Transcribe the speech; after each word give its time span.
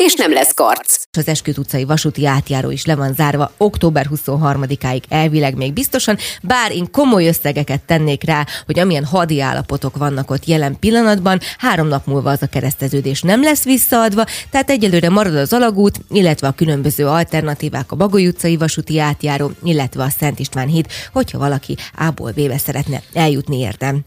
és 0.00 0.14
nem 0.14 0.32
lesz 0.32 0.54
karc. 0.54 1.02
Az 1.18 1.28
Esküt 1.28 1.58
utcai 1.58 1.84
vasúti 1.84 2.26
átjáró 2.26 2.70
is 2.70 2.84
le 2.84 2.94
van 2.94 3.14
zárva 3.14 3.52
október 3.56 4.06
23-áig 4.14 5.02
elvileg 5.08 5.56
még 5.56 5.72
biztosan, 5.72 6.16
bár 6.42 6.72
én 6.72 6.90
komoly 6.90 7.26
összegeket 7.26 7.82
tennék 7.82 8.24
rá, 8.24 8.46
hogy 8.66 8.78
amilyen 8.78 9.04
hadi 9.04 9.40
állapotok 9.40 9.96
vannak 9.96 10.30
ott 10.30 10.46
jelen 10.46 10.78
pillanatban, 10.78 11.40
három 11.58 11.88
nap 11.88 12.06
múlva 12.06 12.30
az 12.30 12.42
a 12.42 12.46
kereszteződés 12.46 13.22
nem 13.22 13.42
lesz 13.42 13.64
visszaadva, 13.64 14.24
tehát 14.50 14.70
egyelőre 14.70 15.08
marad 15.08 15.36
az 15.36 15.52
alagút, 15.52 16.00
illetve 16.10 16.46
a 16.46 16.52
különböző 16.52 17.06
alternatívák 17.06 17.92
a 17.92 17.96
Bagoly 17.96 18.26
utcai 18.26 18.56
vasúti 18.56 18.98
átjáró, 18.98 19.50
illetve 19.62 20.02
a 20.02 20.10
Szent 20.18 20.38
István 20.38 20.68
híd, 20.68 20.86
hogyha 21.12 21.38
valaki 21.38 21.76
A-ból 21.96 22.30
B-be 22.30 22.58
szeretne 22.58 23.02
eljutni 23.12 23.58
értem. 23.58 24.04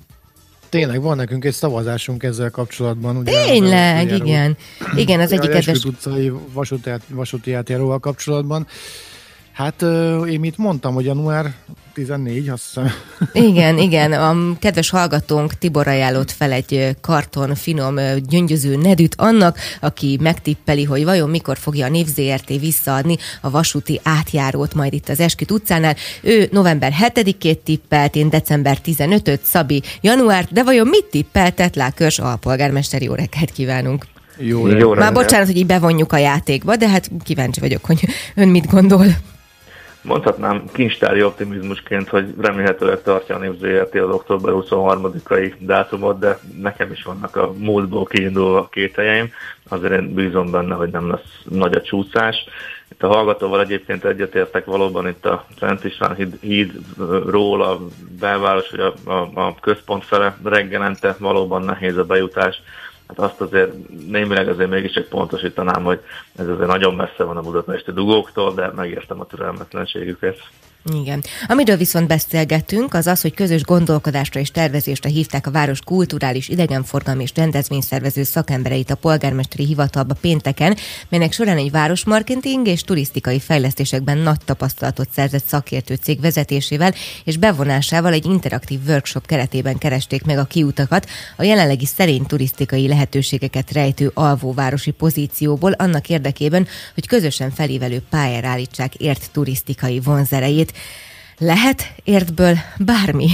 Tényleg 0.73 1.01
van 1.01 1.15
nekünk 1.15 1.45
egy 1.45 1.53
szavazásunk 1.53 2.23
ezzel 2.23 2.49
kapcsolatban. 2.49 3.17
Ugye 3.17 3.43
Tényleg, 3.45 4.11
igen. 4.11 4.57
Igen, 4.95 5.19
az 5.19 5.31
egyik 5.31 5.49
kedves... 5.49 5.83
utcai 5.83 6.31
vasúti, 6.53 6.89
vasúti 7.07 7.53
átjáróval 7.53 7.99
kapcsolatban. 7.99 8.67
Hát 9.53 9.81
én 10.27 10.39
mit 10.39 10.57
mondtam, 10.57 10.93
hogy 10.93 11.05
január 11.05 11.53
14, 11.93 12.49
azt 12.49 12.63
hiszem. 12.65 12.91
Igen, 13.49 13.77
igen. 13.77 14.11
A 14.11 14.57
kedves 14.59 14.89
hallgatónk 14.89 15.53
Tibor 15.53 15.87
ajánlott 15.87 16.31
fel 16.31 16.51
egy 16.51 16.95
karton 17.01 17.55
finom 17.55 17.95
gyöngyöző 18.29 18.75
nedűt 18.75 19.15
annak, 19.17 19.57
aki 19.81 20.17
megtippeli, 20.21 20.83
hogy 20.83 21.03
vajon 21.03 21.29
mikor 21.29 21.57
fogja 21.57 21.85
a 21.85 21.89
Név 21.89 22.05
ZRT 22.05 22.47
visszaadni 22.47 23.17
a 23.41 23.49
vasúti 23.49 23.99
átjárót 24.03 24.73
majd 24.73 24.93
itt 24.93 25.09
az 25.09 25.19
Esküt 25.19 25.51
utcánál. 25.51 25.95
Ő 26.21 26.47
november 26.51 26.93
7-ét 27.01 27.57
tippelt, 27.63 28.15
én 28.15 28.29
december 28.29 28.77
15-öt, 28.85 29.43
Szabi 29.43 29.81
január, 30.01 30.47
de 30.51 30.63
vajon 30.63 30.87
mit 30.87 31.05
tippelt 31.05 31.53
Tetlákörs 31.55 32.19
alpolgármester? 32.19 33.01
Jó 33.01 33.13
reggelt 33.13 33.51
kívánunk! 33.51 34.05
Jó, 34.37 34.67
Jó 34.67 34.93
Már 34.93 35.13
bocsánat, 35.13 35.47
hogy 35.47 35.57
így 35.57 35.65
bevonjuk 35.65 36.13
a 36.13 36.17
játékba, 36.17 36.75
de 36.75 36.89
hát 36.89 37.11
kíváncsi 37.23 37.59
vagyok, 37.59 37.85
hogy 37.85 38.07
ön 38.35 38.47
mit 38.47 38.69
gondol 38.69 39.05
mondhatnám 40.03 40.63
kincstári 40.73 41.23
optimizmusként, 41.23 42.09
hogy 42.09 42.33
remélhetőleg 42.41 43.01
tartja 43.01 43.35
a 43.35 43.39
Népzőérti 43.39 43.97
az 43.97 44.09
október 44.09 44.53
23-ai 44.57 45.53
dátumot, 45.59 46.19
de 46.19 46.39
nekem 46.61 46.91
is 46.91 47.03
vannak 47.03 47.35
a 47.35 47.53
múltból 47.57 48.05
kiinduló 48.05 48.67
kételjeim, 48.71 49.31
azért 49.69 49.93
én 49.93 50.13
bízom 50.13 50.51
benne, 50.51 50.75
hogy 50.75 50.91
nem 50.91 51.09
lesz 51.09 51.41
nagy 51.43 51.75
a 51.75 51.81
csúszás. 51.81 52.35
Itt 52.91 53.03
a 53.03 53.07
hallgatóval 53.07 53.61
egyébként 53.61 54.05
egyetértek 54.05 54.65
valóban 54.65 55.07
itt 55.07 55.25
a 55.25 55.45
Szent 55.59 55.83
István 55.83 56.15
híd, 56.15 56.37
hídról 56.41 57.61
a 57.61 57.79
belváros, 58.19 58.69
vagy 58.69 58.79
a, 58.79 59.11
a, 59.11 59.29
a 59.33 59.55
központ 59.61 60.05
fele. 60.05 60.37
Reggelente 60.43 61.15
valóban 61.19 61.61
nehéz 61.61 61.97
a 61.97 62.03
bejutás 62.03 62.61
hát 63.17 63.31
azt 63.31 63.41
azért 63.41 63.89
némileg 64.07 64.47
azért 64.47 64.69
mégiscsak 64.69 65.05
pontosítanám, 65.05 65.83
hogy 65.83 65.99
ez 66.35 66.47
azért 66.47 66.67
nagyon 66.67 66.95
messze 66.95 67.23
van 67.23 67.37
a 67.37 67.41
budapesti 67.41 67.91
dugóktól, 67.91 68.53
de 68.53 68.71
megértem 68.75 69.19
a 69.19 69.25
türelmetlenségüket. 69.25 70.37
Igen. 70.91 71.23
Amiről 71.47 71.77
viszont 71.77 72.07
beszélgetünk, 72.07 72.93
az 72.93 73.07
az, 73.07 73.21
hogy 73.21 73.33
közös 73.33 73.63
gondolkodásra 73.63 74.39
és 74.39 74.51
tervezésre 74.51 75.09
hívták 75.09 75.47
a 75.47 75.51
város 75.51 75.79
kulturális, 75.79 76.49
idegenforgalmi 76.49 77.23
és 77.23 77.31
rendezvényszervező 77.35 78.23
szakembereit 78.23 78.91
a 78.91 78.95
polgármesteri 78.95 79.65
hivatalba 79.65 80.13
pénteken, 80.13 80.77
melynek 81.09 81.31
során 81.31 81.57
egy 81.57 81.71
városmarketing 81.71 82.67
és 82.67 82.81
turisztikai 82.81 83.39
fejlesztésekben 83.39 84.17
nagy 84.17 84.39
tapasztalatot 84.45 85.09
szerzett 85.15 85.45
szakértő 85.45 85.95
cég 85.95 86.21
vezetésével 86.21 86.93
és 87.23 87.37
bevonásával 87.37 88.13
egy 88.13 88.25
interaktív 88.25 88.79
workshop 88.87 89.25
keretében 89.25 89.77
keresték 89.77 90.23
meg 90.23 90.37
a 90.37 90.45
kiutakat 90.45 91.09
a 91.37 91.43
jelenlegi 91.43 91.85
szerény 91.85 92.25
turisztikai 92.25 92.87
lehetőségeket 92.87 93.71
rejtő 93.71 94.11
alvóvárosi 94.13 94.91
pozícióból 94.91 95.71
annak 95.71 96.09
érdekében, 96.09 96.67
hogy 96.93 97.07
közösen 97.07 97.51
felívelő 97.51 98.01
pályára 98.09 98.47
állítsák 98.47 98.95
ért 98.95 99.29
turisztikai 99.31 99.99
vonzerejét. 99.99 100.72
Lehet 101.37 101.81
értből 102.03 102.55
bármi? 102.77 103.27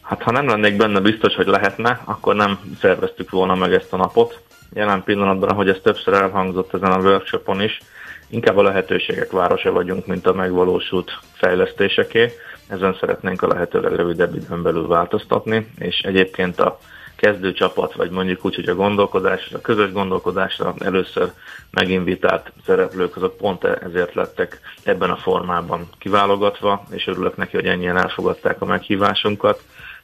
Hát 0.00 0.22
ha 0.22 0.30
nem 0.30 0.48
lennék 0.48 0.76
benne 0.76 1.00
biztos, 1.00 1.34
hogy 1.34 1.46
lehetne, 1.46 2.00
akkor 2.04 2.34
nem 2.34 2.58
szerveztük 2.80 3.30
volna 3.30 3.54
meg 3.54 3.72
ezt 3.72 3.92
a 3.92 3.96
napot. 3.96 4.40
Jelen 4.72 5.02
pillanatban, 5.02 5.48
ahogy 5.48 5.68
ez 5.68 5.78
többször 5.82 6.14
elhangzott 6.14 6.74
ezen 6.74 6.92
a 6.92 7.00
workshopon 7.00 7.62
is, 7.62 7.80
inkább 8.28 8.56
a 8.56 8.62
lehetőségek 8.62 9.30
városa 9.30 9.72
vagyunk, 9.72 10.06
mint 10.06 10.26
a 10.26 10.32
megvalósult 10.32 11.18
fejlesztéseké. 11.32 12.32
Ezen 12.66 12.96
szeretnénk 13.00 13.42
a 13.42 13.46
lehető 13.46 13.80
legrövidebb 13.80 14.34
időn 14.34 14.62
belül 14.62 14.86
változtatni, 14.86 15.66
és 15.78 15.98
egyébként 15.98 16.60
a 16.60 16.78
kezdő 17.16 17.52
csapat, 17.52 17.94
vagy 17.94 18.10
mondjuk 18.10 18.44
úgy, 18.44 18.54
hogy 18.54 18.68
a 18.68 18.74
gondolkodás, 18.74 19.50
a 19.52 19.60
közös 19.60 19.92
gondolkodásra 19.92 20.74
először 20.78 21.32
meginvitált 21.70 22.52
szereplők, 22.66 23.16
azok 23.16 23.36
pont 23.36 23.64
ezért 23.64 24.14
lettek 24.14 24.60
ebben 24.82 25.10
a 25.10 25.16
formában 25.16 25.88
kiválogatva, 25.98 26.84
és 26.90 27.06
örülök 27.06 27.36
neki, 27.36 27.56
hogy 27.56 27.66
ennyien 27.66 27.96
elfogadták 27.96 28.60
a 28.60 28.64
meghívásunkat, 28.64 29.62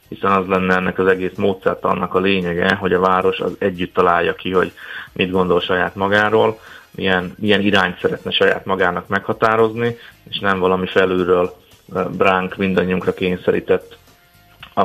hiszen 0.09 0.31
az 0.31 0.47
lenne 0.47 0.75
ennek 0.75 0.99
az 0.99 1.07
egész 1.07 1.35
módszert 1.35 1.83
annak 1.83 2.13
a 2.13 2.19
lényege, 2.19 2.75
hogy 2.75 2.93
a 2.93 2.99
város 2.99 3.39
az 3.39 3.55
együtt 3.59 3.93
találja 3.93 4.33
ki, 4.35 4.51
hogy 4.51 4.71
mit 5.13 5.31
gondol 5.31 5.59
saját 5.59 5.95
magáról, 5.95 6.59
milyen, 6.91 7.35
milyen 7.37 7.61
irányt 7.61 7.99
szeretne 7.99 8.31
saját 8.31 8.65
magának 8.65 9.07
meghatározni, 9.07 9.97
és 10.29 10.39
nem 10.39 10.59
valami 10.59 10.87
felülről 10.87 11.55
bránk 12.17 12.55
mindannyiunkra 12.55 13.13
kényszerített 13.13 13.97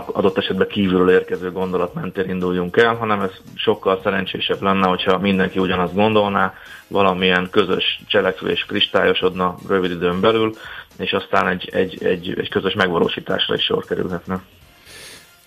adott 0.07 0.39
esetben 0.39 0.69
kívülről 0.69 1.11
érkező 1.11 1.53
gondolat 1.53 1.95
mentén 1.95 2.29
induljunk 2.29 2.77
el, 2.77 2.95
hanem 2.95 3.21
ez 3.21 3.31
sokkal 3.55 4.01
szerencsésebb 4.03 4.63
lenne, 4.63 4.87
hogyha 4.87 5.19
mindenki 5.19 5.59
ugyanazt 5.59 5.95
gondolná, 5.95 6.55
valamilyen 6.89 7.49
közös 7.51 8.01
cselekvés 8.07 8.65
kristályosodna 8.65 9.57
rövid 9.69 9.91
időn 9.91 10.21
belül, 10.21 10.55
és 10.99 11.13
aztán 11.13 11.49
egy, 11.49 11.69
egy, 11.73 12.05
egy, 12.05 12.35
egy 12.39 12.49
közös 12.49 12.75
megvalósításra 12.75 13.55
is 13.55 13.63
sor 13.63 13.85
kerülhetne. 13.85 14.41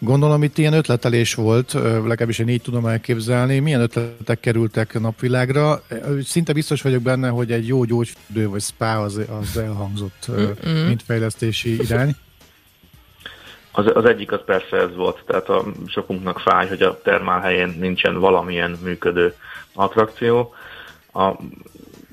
Gondolom 0.01 0.43
itt 0.43 0.57
ilyen 0.57 0.73
ötletelés 0.73 1.33
volt, 1.33 1.73
legalábbis 1.73 2.39
én 2.39 2.47
így 2.47 2.61
tudom 2.61 2.85
elképzelni. 2.85 3.59
Milyen 3.59 3.81
ötletek 3.81 4.39
kerültek 4.39 4.99
napvilágra? 4.99 5.81
Szinte 6.23 6.53
biztos 6.53 6.81
vagyok 6.81 7.01
benne, 7.01 7.29
hogy 7.29 7.51
egy 7.51 7.67
jó 7.67 7.83
gyógyfürdő 7.83 8.49
vagy 8.49 8.61
spa 8.61 9.01
az, 9.01 9.21
az 9.39 9.57
elhangzott, 9.57 10.27
mint 10.88 11.03
fejlesztési 11.05 11.81
irány. 11.81 12.15
Az, 13.79 13.91
az 13.94 14.06
egyik 14.06 14.31
az 14.31 14.40
persze 14.45 14.78
ez 14.78 14.95
volt, 14.95 15.23
tehát 15.25 15.50
a 15.50 15.63
sokunknak 15.88 16.40
fáj, 16.40 16.67
hogy 16.67 16.81
a 16.81 17.01
termál 17.01 17.40
helyén 17.41 17.75
nincsen 17.79 18.19
valamilyen 18.19 18.78
működő 18.84 19.35
attrakció. 19.73 20.53
A, 21.13 21.31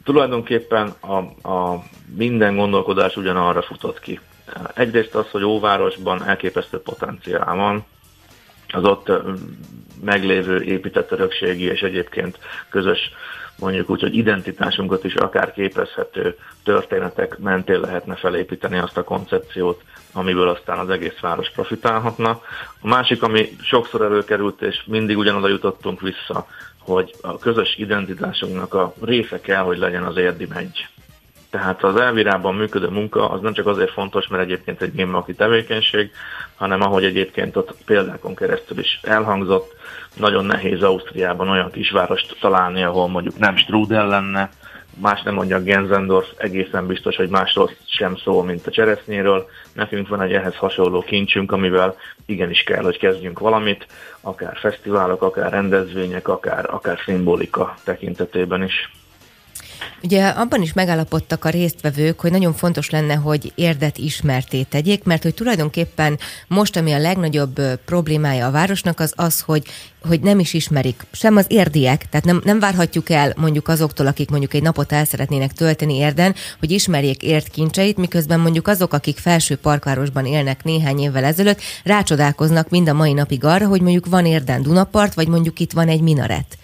tulajdonképpen 0.04 0.94
a, 1.00 1.16
a 1.50 1.82
minden 2.16 2.56
gondolkodás 2.56 3.16
ugyanarra 3.16 3.62
futott 3.62 4.00
ki. 4.00 4.20
Egyrészt 4.74 5.14
az, 5.14 5.30
hogy 5.30 5.42
óvárosban 5.42 6.24
elképesztő 6.24 6.80
potenciál 6.80 7.54
van, 7.56 7.84
az 8.68 8.84
ott 8.84 9.12
meglévő 10.04 10.62
épített 10.62 11.10
örökségi 11.10 11.64
és 11.64 11.80
egyébként 11.80 12.38
közös 12.68 12.98
mondjuk 13.58 13.90
úgy, 13.90 14.00
hogy 14.00 14.16
identitásunkat 14.16 15.04
is 15.04 15.14
akár 15.14 15.52
képezhető 15.52 16.36
történetek 16.64 17.38
mentén 17.38 17.80
lehetne 17.80 18.14
felépíteni 18.14 18.78
azt 18.78 18.96
a 18.96 19.04
koncepciót, 19.04 19.82
amiből 20.12 20.48
aztán 20.48 20.78
az 20.78 20.90
egész 20.90 21.18
város 21.20 21.50
profitálhatna. 21.50 22.40
A 22.80 22.86
másik, 22.86 23.22
ami 23.22 23.48
sokszor 23.62 24.02
előkerült, 24.02 24.62
és 24.62 24.82
mindig 24.86 25.18
ugyanoda 25.18 25.48
jutottunk 25.48 26.00
vissza, 26.00 26.46
hogy 26.78 27.14
a 27.20 27.38
közös 27.38 27.76
identitásunknak 27.76 28.74
a 28.74 28.94
része 29.00 29.40
kell, 29.40 29.62
hogy 29.62 29.78
legyen 29.78 30.04
az 30.04 30.16
érdi 30.16 30.46
megy. 30.46 30.88
Tehát 31.56 31.84
az 31.84 31.96
elvirában 31.96 32.54
működő 32.54 32.88
munka 32.88 33.30
az 33.30 33.40
nem 33.40 33.52
csak 33.52 33.66
azért 33.66 33.92
fontos, 33.92 34.26
mert 34.26 34.42
egyébként 34.42 34.82
egy 34.82 34.94
gémmaki 34.94 35.34
tevékenység, 35.34 36.10
hanem 36.56 36.82
ahogy 36.82 37.04
egyébként 37.04 37.56
ott 37.56 37.74
példákon 37.84 38.34
keresztül 38.34 38.78
is 38.78 39.00
elhangzott, 39.02 39.74
nagyon 40.16 40.44
nehéz 40.44 40.82
Ausztriában 40.82 41.48
olyan 41.48 41.70
kisvárost 41.70 42.36
találni, 42.40 42.82
ahol 42.82 43.08
mondjuk 43.08 43.38
nem 43.38 43.56
strudel 43.56 44.06
lenne, 44.06 44.50
más 45.00 45.22
nem 45.22 45.34
mondja 45.34 45.62
Genzendorf, 45.62 46.28
egészen 46.36 46.86
biztos, 46.86 47.16
hogy 47.16 47.28
másról 47.28 47.70
sem 47.86 48.16
szól, 48.16 48.44
mint 48.44 48.66
a 48.66 48.70
cseresznyéről. 48.70 49.48
Nekünk 49.72 50.08
van 50.08 50.22
egy 50.22 50.32
ehhez 50.32 50.56
hasonló 50.56 51.00
kincsünk, 51.00 51.52
amivel 51.52 51.96
igenis 52.26 52.62
kell, 52.62 52.82
hogy 52.82 52.98
kezdjünk 52.98 53.38
valamit, 53.38 53.86
akár 54.20 54.56
fesztiválok, 54.56 55.22
akár 55.22 55.50
rendezvények, 55.50 56.28
akár, 56.28 56.74
akár 56.74 56.98
szimbolika 57.04 57.74
tekintetében 57.84 58.62
is. 58.62 58.90
Ugye 60.02 60.26
abban 60.26 60.62
is 60.62 60.72
megállapodtak 60.72 61.44
a 61.44 61.48
résztvevők, 61.48 62.20
hogy 62.20 62.30
nagyon 62.30 62.54
fontos 62.54 62.90
lenne, 62.90 63.14
hogy 63.14 63.52
érdet 63.54 63.98
ismerté 63.98 64.62
tegyék, 64.62 65.04
mert 65.04 65.22
hogy 65.22 65.34
tulajdonképpen 65.34 66.18
most, 66.48 66.76
ami 66.76 66.92
a 66.92 66.98
legnagyobb 66.98 67.60
problémája 67.84 68.46
a 68.46 68.50
városnak, 68.50 69.00
az 69.00 69.12
az, 69.16 69.40
hogy, 69.40 69.62
hogy 70.02 70.20
nem 70.20 70.38
is 70.38 70.54
ismerik 70.54 71.06
sem 71.12 71.36
az 71.36 71.44
érdiek, 71.48 72.08
tehát 72.08 72.26
nem, 72.26 72.40
nem 72.44 72.58
várhatjuk 72.58 73.10
el 73.10 73.32
mondjuk 73.36 73.68
azoktól, 73.68 74.06
akik 74.06 74.30
mondjuk 74.30 74.54
egy 74.54 74.62
napot 74.62 74.92
el 74.92 75.04
szeretnének 75.04 75.52
tölteni 75.52 75.96
érden, 75.96 76.34
hogy 76.58 76.70
ismerjék 76.70 77.22
ért 77.22 77.48
kincseit, 77.48 77.96
miközben 77.96 78.40
mondjuk 78.40 78.68
azok, 78.68 78.92
akik 78.92 79.18
felső 79.18 79.56
parkvárosban 79.56 80.26
élnek 80.26 80.64
néhány 80.64 80.98
évvel 80.98 81.24
ezelőtt, 81.24 81.60
rácsodálkoznak 81.84 82.68
mind 82.68 82.88
a 82.88 82.94
mai 82.94 83.12
napig 83.12 83.44
arra, 83.44 83.66
hogy 83.66 83.80
mondjuk 83.80 84.06
van 84.06 84.26
érden 84.26 84.62
Dunapart, 84.62 85.14
vagy 85.14 85.28
mondjuk 85.28 85.60
itt 85.60 85.72
van 85.72 85.88
egy 85.88 86.00
minaret. 86.00 86.58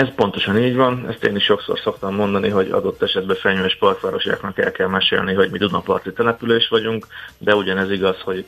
Ez 0.00 0.14
pontosan 0.14 0.58
így 0.58 0.76
van, 0.76 1.06
ezt 1.08 1.24
én 1.24 1.36
is 1.36 1.44
sokszor 1.44 1.78
szoktam 1.78 2.14
mondani, 2.14 2.48
hogy 2.48 2.70
adott 2.70 3.02
esetben 3.02 3.36
fenyős 3.36 3.76
partvárosiaknak 3.78 4.58
el 4.58 4.72
kell 4.72 4.88
mesélni, 4.88 5.34
hogy 5.34 5.50
mi 5.50 5.58
Dunaparti 5.58 6.12
település 6.12 6.68
vagyunk, 6.68 7.06
de 7.38 7.54
ugyanez 7.54 7.90
igaz, 7.90 8.20
hogy 8.20 8.44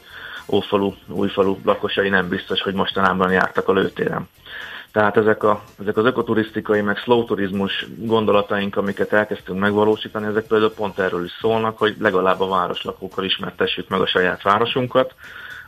Ófalu, 0.48 0.92
Újfalu 1.08 1.56
lakosai 1.64 2.08
nem 2.08 2.28
biztos, 2.28 2.62
hogy 2.62 2.74
mostanában 2.74 3.32
jártak 3.32 3.68
a 3.68 3.72
lőtéren. 3.72 4.28
Tehát 4.92 5.16
ezek, 5.16 5.42
a, 5.42 5.62
ezek 5.80 5.96
az 5.96 6.04
ökoturisztikai, 6.04 6.80
meg 6.80 6.96
slow 6.96 7.24
turizmus 7.24 7.86
gondolataink, 7.96 8.76
amiket 8.76 9.12
elkezdtünk 9.12 9.58
megvalósítani, 9.58 10.26
ezek 10.26 10.46
például 10.46 10.74
pont 10.74 10.98
erről 10.98 11.24
is 11.24 11.32
szólnak, 11.40 11.78
hogy 11.78 11.96
legalább 11.98 12.40
a 12.40 12.48
városlakókkal 12.48 13.24
ismertessük 13.24 13.88
meg 13.88 14.00
a 14.00 14.06
saját 14.06 14.42
városunkat. 14.42 15.14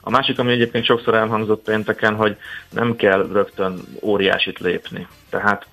A 0.01 0.11
másik, 0.11 0.39
ami 0.39 0.53
egyébként 0.53 0.85
sokszor 0.85 1.15
elhangzott 1.15 1.65
pénteken, 1.65 2.15
hogy 2.15 2.37
nem 2.71 2.97
kell 2.97 3.29
rögtön 3.33 3.81
óriásit 4.03 4.59
lépni. 4.59 5.07
Tehát 5.31 5.67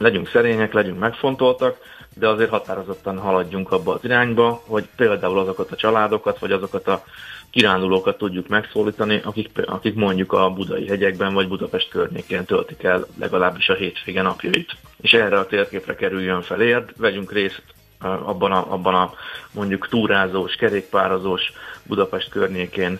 legyünk 0.00 0.28
szerények, 0.28 0.72
legyünk 0.72 0.98
megfontoltak, 0.98 1.78
de 2.14 2.28
azért 2.28 2.50
határozottan 2.50 3.18
haladjunk 3.18 3.72
abba 3.72 3.94
az 3.94 4.04
irányba, 4.04 4.62
hogy 4.66 4.88
például 4.96 5.38
azokat 5.38 5.70
a 5.70 5.76
családokat, 5.76 6.38
vagy 6.38 6.52
azokat 6.52 6.88
a 6.88 7.04
kirándulókat 7.50 8.18
tudjuk 8.18 8.48
megszólítani, 8.48 9.20
akik, 9.24 9.50
akik 9.66 9.94
mondjuk 9.94 10.32
a 10.32 10.50
budai 10.50 10.86
hegyekben 10.86 11.34
vagy 11.34 11.48
Budapest 11.48 11.88
környékén 11.88 12.44
töltik 12.44 12.82
el 12.82 13.06
legalábbis 13.18 13.68
a 13.68 13.74
hétvége 13.74 14.22
napjait. 14.22 14.76
És 15.00 15.12
erre 15.12 15.38
a 15.38 15.46
térképre 15.46 15.94
kerüljön 15.94 16.42
fel 16.42 16.60
érd, 16.60 16.92
vegyünk 16.96 17.32
részt 17.32 17.62
abban 18.00 18.52
a, 18.52 18.72
abban 18.72 18.94
a 18.94 19.12
mondjuk 19.52 19.88
túrázós, 19.88 20.54
kerékpározós 20.54 21.52
Budapest 21.82 22.28
környékén 22.28 22.98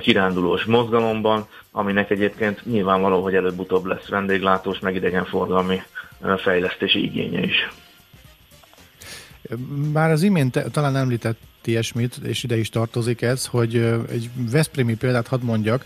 kirándulós 0.00 0.64
mozgalomban, 0.64 1.46
aminek 1.72 2.10
egyébként 2.10 2.66
nyilvánvaló, 2.66 3.22
hogy 3.22 3.34
előbb-utóbb 3.34 3.84
lesz 3.84 4.08
vendéglátós, 4.08 4.78
meg 4.78 4.94
idegenforgalmi 4.94 5.82
fejlesztési 6.38 7.04
igénye 7.04 7.40
is. 7.40 7.68
Már 9.92 10.10
az 10.10 10.22
imént 10.22 10.64
talán 10.72 10.96
említett 10.96 11.38
ilyesmit, 11.64 12.16
és 12.16 12.42
ide 12.42 12.56
is 12.56 12.68
tartozik 12.68 13.22
ez, 13.22 13.46
hogy 13.46 13.76
egy 14.10 14.30
Veszprémi 14.50 14.96
példát 14.96 15.26
hadd 15.26 15.42
mondjak, 15.42 15.84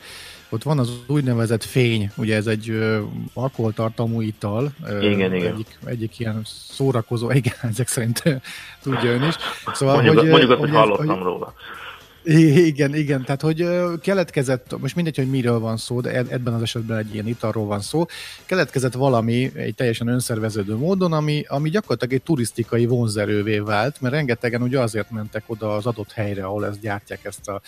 ott 0.48 0.62
van 0.62 0.78
az 0.78 0.90
úgynevezett 1.06 1.64
fény, 1.64 2.10
ugye 2.16 2.36
ez 2.36 2.46
egy 2.46 2.78
alkoholtartalmú 3.34 4.20
ital. 4.20 4.72
Igen, 5.00 5.34
igen. 5.34 5.52
Egyik, 5.52 5.78
egyik 5.84 6.18
ilyen 6.18 6.40
szórakozó, 6.44 7.30
igen, 7.40 7.54
ezek 7.62 7.88
szerint 7.88 8.22
tudja 8.82 9.10
ön 9.10 9.22
is. 9.22 9.34
Szóval, 9.72 9.94
mondjuk, 9.94 10.18
hogy, 10.18 10.28
mondjuk 10.28 10.50
hogy, 10.50 10.58
hogy 10.58 10.70
hallottam 10.70 11.06
hogy, 11.06 11.22
róla. 11.22 11.54
Igen, 12.30 12.94
igen, 12.94 13.24
tehát 13.24 13.40
hogy 13.40 13.66
keletkezett, 14.00 14.78
most 14.80 14.94
mindegy, 14.94 15.16
hogy 15.16 15.30
miről 15.30 15.58
van 15.58 15.76
szó, 15.76 16.00
de 16.00 16.10
ebben 16.10 16.54
az 16.54 16.62
esetben 16.62 16.98
egy 16.98 17.14
ilyen 17.14 17.26
italról 17.26 17.66
van 17.66 17.80
szó, 17.80 18.06
keletkezett 18.46 18.92
valami 18.92 19.50
egy 19.54 19.74
teljesen 19.74 20.08
önszerveződő 20.08 20.74
módon, 20.74 21.12
ami, 21.12 21.44
ami 21.48 21.70
gyakorlatilag 21.70 22.14
egy 22.14 22.22
turisztikai 22.22 22.86
vonzerővé 22.86 23.58
vált, 23.58 24.00
mert 24.00 24.14
rengetegen 24.14 24.62
ugye 24.62 24.80
azért 24.80 25.10
mentek 25.10 25.42
oda 25.46 25.74
az 25.74 25.86
adott 25.86 26.12
helyre, 26.12 26.44
ahol 26.44 26.66
ezt 26.66 26.80
gyártják 26.80 27.24
ezt 27.24 27.48
a 27.48 27.60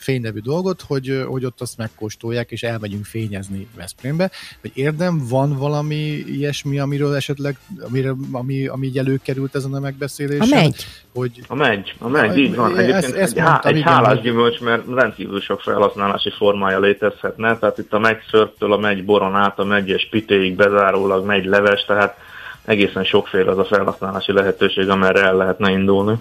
fénynevű 0.00 0.38
dolgot, 0.38 0.82
hogy, 0.86 1.24
hogy 1.26 1.44
ott 1.44 1.60
azt 1.60 1.76
megkóstolják, 1.76 2.50
és 2.50 2.62
elmegyünk 2.62 3.04
fényezni 3.04 3.66
Veszprémbe. 3.76 4.30
Hogy 4.60 4.70
érdem, 4.74 5.26
van 5.28 5.56
valami 5.56 6.24
ilyesmi, 6.26 6.78
amiről 6.78 7.14
esetleg, 7.14 7.58
amire, 7.88 8.14
ami, 8.32 8.66
ami 8.66 8.86
így 8.86 8.98
előkerült 8.98 9.54
ezen 9.54 9.74
a 9.74 9.80
megbeszélésen? 9.80 10.58
A 10.58 10.60
megy. 10.60 10.86
Hogy... 11.14 11.42
A 11.48 11.54
megy, 11.54 11.94
a 11.98 12.08
megy, 12.08 12.38
így 12.38 12.54
van. 12.54 12.78
Egyébként 12.78 13.04
ezt, 13.04 13.14
ezt 13.14 13.36
egy, 13.36 13.42
mondtam, 13.42 13.70
egy 13.70 13.76
igen, 13.76 13.92
hálás 13.92 14.12
hogy... 14.12 14.22
gyümölcs, 14.22 14.60
mert 14.60 14.82
rendkívül 14.94 15.40
sok 15.40 15.60
felhasználási 15.60 16.30
formája 16.30 16.80
létezhetne, 16.80 17.58
tehát 17.58 17.78
itt 17.78 17.92
a 17.92 17.98
megy 17.98 18.18
szörptől 18.30 18.72
a 18.72 18.78
megy 18.78 19.04
boron 19.04 19.36
át, 19.36 19.58
a 19.58 19.64
megy 19.64 19.88
és 19.88 20.08
pitéig 20.10 20.56
bezárólag 20.56 21.24
megy 21.24 21.44
leves, 21.44 21.84
tehát 21.84 22.16
egészen 22.64 23.04
sokféle 23.04 23.50
az 23.50 23.58
a 23.58 23.64
felhasználási 23.64 24.32
lehetőség, 24.32 24.88
amerre 24.88 25.22
el 25.22 25.36
lehetne 25.36 25.70
indulni. 25.70 26.14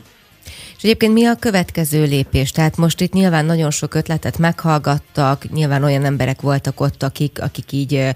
És 0.80 0.86
egyébként 0.86 1.14
mi 1.14 1.26
a 1.26 1.36
következő 1.36 2.04
lépés? 2.04 2.52
Tehát 2.52 2.78
most 2.78 3.02
itt 3.02 3.14
nyilván 3.14 3.46
nagyon 3.46 3.72
sok 3.72 3.94
ötletet 3.94 4.38
meghallgattak, 4.38 5.50
nyilván 5.52 5.84
olyan 5.84 6.06
emberek 6.06 6.42
voltak 6.42 6.82
ott, 6.82 7.04
akik, 7.04 7.42
akik 7.42 7.72
így 7.72 8.12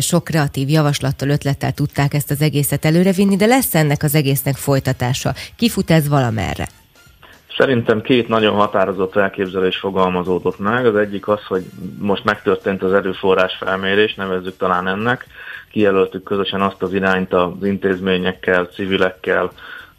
sok 0.00 0.24
kreatív 0.24 0.68
javaslattal, 0.68 1.28
ötlettel 1.28 1.72
tudták 1.72 2.14
ezt 2.14 2.30
az 2.30 2.40
egészet 2.40 2.84
előrevinni, 2.84 3.36
de 3.36 3.46
lesz 3.46 3.74
ennek 3.74 4.02
az 4.02 4.14
egésznek 4.14 4.54
folytatása. 4.54 5.34
Kifut 5.56 5.90
ez 5.90 6.08
valamerre? 6.08 6.68
Szerintem 7.56 8.00
két 8.00 8.28
nagyon 8.28 8.54
határozott 8.54 9.16
elképzelés 9.16 9.76
fogalmazódott 9.76 10.58
meg. 10.58 10.86
Az 10.86 10.96
egyik 10.96 11.28
az, 11.28 11.44
hogy 11.48 11.64
most 11.98 12.24
megtörtént 12.24 12.82
az 12.82 12.92
erőforrás 12.92 13.56
felmérés, 13.60 14.14
nevezzük 14.14 14.56
talán 14.56 14.88
ennek. 14.88 15.26
Kijelöltük 15.70 16.22
közösen 16.22 16.60
azt 16.60 16.82
az 16.82 16.94
irányt 16.94 17.32
az 17.32 17.52
intézményekkel, 17.62 18.64
civilekkel, 18.64 19.52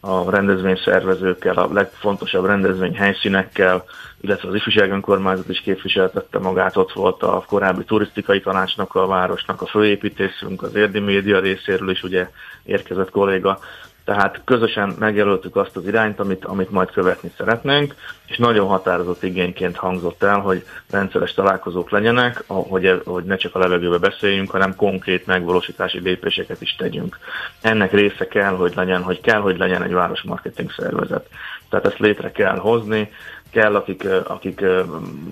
a 0.08 0.30
rendezvényszervezőkkel, 0.30 1.56
a 1.56 1.74
legfontosabb 1.74 2.46
rendezvény 2.46 2.96
helyszínekkel, 2.96 3.84
illetve 4.22 4.48
az 4.48 4.56
ifjúság 4.56 4.92
önkormányzat 4.92 5.50
is 5.50 5.60
képviseltette 5.60 6.40
magát, 6.40 6.78
ott 6.78 6.92
volt 6.92 7.24
a 7.24 7.44
korábbi 7.48 7.84
turisztikai 7.84 8.40
tanácsnak, 8.40 8.96
a 8.96 9.08
városnak 9.08 9.62
a 9.62 9.66
főépítészünk, 9.66 10.62
az 10.64 10.76
érdi 10.76 11.00
média 11.00 11.40
részéről 11.40 11.90
is 11.90 12.04
ugye 12.04 12.30
érkezett 12.64 13.10
kolléga, 13.10 13.60
tehát 14.08 14.42
közösen 14.46 14.96
megjelöltük 15.00 15.56
azt 15.56 15.76
az 15.76 15.88
irányt, 15.88 16.20
amit, 16.20 16.46
amit 16.46 16.72
majd 16.72 16.92
követni 16.92 17.32
szeretnénk, 17.38 17.96
és 18.28 18.38
nagyon 18.38 18.68
határozott 18.68 19.24
igényként 19.24 19.76
hangzott 19.76 20.24
el, 20.24 20.40
hogy 20.40 20.66
rendszeres 20.92 21.34
találkozók 21.34 21.90
legyenek, 21.90 22.44
hogy, 22.48 23.02
hogy 23.06 23.24
ne 23.24 23.36
csak 23.36 23.56
a 23.56 23.60
levegőbe 23.60 23.98
beszéljünk, 23.98 24.52
hanem 24.52 24.76
konkrét 24.76 25.26
megvalósítási 25.26 26.00
lépéseket 26.00 26.62
is 26.62 26.76
tegyünk. 26.76 27.18
Ennek 27.62 27.92
része 27.92 28.28
kell, 28.28 28.56
hogy 28.56 28.74
legyen, 28.76 29.04
hogy 29.04 29.22
kell, 29.22 29.40
hogy 29.40 29.58
legyen 29.58 29.84
egy 29.84 29.94
városmarketing 29.94 30.72
szervezet. 30.72 31.28
Tehát 31.70 31.86
ezt 31.86 32.00
létre 32.00 32.32
kell 32.32 32.58
hozni, 32.58 33.12
kell, 33.52 33.76
akik, 33.76 34.08
akik 34.28 34.62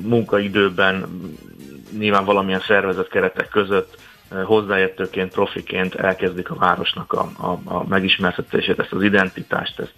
munkaidőben 0.01 1.05
nyilván 1.97 2.25
valamilyen 2.25 2.63
szervezet 2.67 3.07
keretek 3.07 3.47
között 3.47 3.97
hozzáértőként, 4.43 5.31
profiként 5.31 5.95
elkezdik 5.95 6.49
a 6.49 6.55
városnak 6.55 7.13
a, 7.13 7.29
a, 7.37 7.59
a 7.63 7.87
megismertetését, 7.87 8.79
ezt 8.79 8.91
az 8.91 9.03
identitást, 9.03 9.79
ezt, 9.79 9.93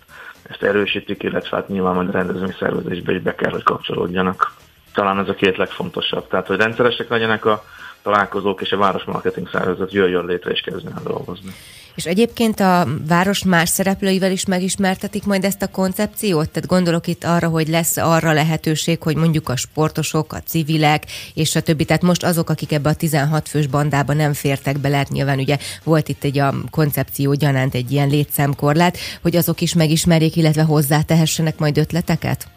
ezt 0.50 0.64
erősítik, 0.64 1.24
illetve 1.24 1.58
hát 1.58 1.68
nyilván 1.68 1.96
majd 1.96 2.08
a 2.08 2.12
rendezvényszervezésbe 2.12 3.14
is 3.14 3.22
be 3.22 3.36
kell, 3.36 3.52
hogy 3.52 3.64
kapcsolódjanak. 3.64 4.54
Talán 4.94 5.20
ez 5.20 5.30
a 5.30 5.34
két 5.34 5.58
legfontosabb. 5.58 6.28
Tehát, 6.28 6.48
hogy 6.48 6.58
rendszeresek 6.58 7.10
legyenek 7.10 7.46
a 7.46 7.64
találkozók, 8.02 8.62
és 8.62 8.72
a 8.72 8.78
városmarketing 8.78 9.50
szervezet 9.50 9.92
jöjjön 9.92 10.26
létre 10.26 10.52
és 10.52 10.62
kezdjen 10.62 10.94
el 10.96 11.04
dolgozni. 11.04 11.52
És 11.98 12.06
egyébként 12.06 12.60
a 12.60 12.88
város 13.08 13.44
más 13.44 13.70
szereplőivel 13.70 14.32
is 14.32 14.46
megismertetik 14.46 15.26
majd 15.26 15.44
ezt 15.44 15.62
a 15.62 15.68
koncepciót? 15.68 16.50
Tehát 16.50 16.70
gondolok 16.70 17.08
itt 17.08 17.24
arra, 17.24 17.48
hogy 17.48 17.68
lesz 17.68 17.98
arra 17.98 18.32
lehetőség, 18.32 19.02
hogy 19.02 19.16
mondjuk 19.16 19.50
a 19.50 19.56
sportosok, 19.56 20.34
a 20.34 20.42
civilek 20.46 21.06
és 21.34 21.56
a 21.56 21.62
többi, 21.62 21.86
tehát 21.86 22.02
most 22.02 22.24
azok, 22.24 22.50
akik 22.50 22.72
ebbe 22.72 22.90
a 22.90 22.94
16 22.94 23.50
fős 23.50 23.68
bandába 23.68 24.14
nem 24.14 24.34
fértek 24.34 24.80
be, 24.80 24.90
lehet 24.90 25.10
nyilván 25.10 25.40
ugye 25.40 25.58
volt 25.84 26.10
itt 26.10 26.24
egy 26.24 26.40
a 26.40 26.54
koncepció 26.70 27.34
gyanánt 27.34 27.76
egy 27.76 27.92
ilyen 27.92 28.10
létszámkorlát, 28.10 28.98
hogy 29.22 29.36
azok 29.36 29.62
is 29.62 29.74
megismerjék, 29.74 30.36
illetve 30.36 30.62
hozzátehessenek 30.62 31.58
majd 31.58 31.78
ötleteket? 31.78 32.57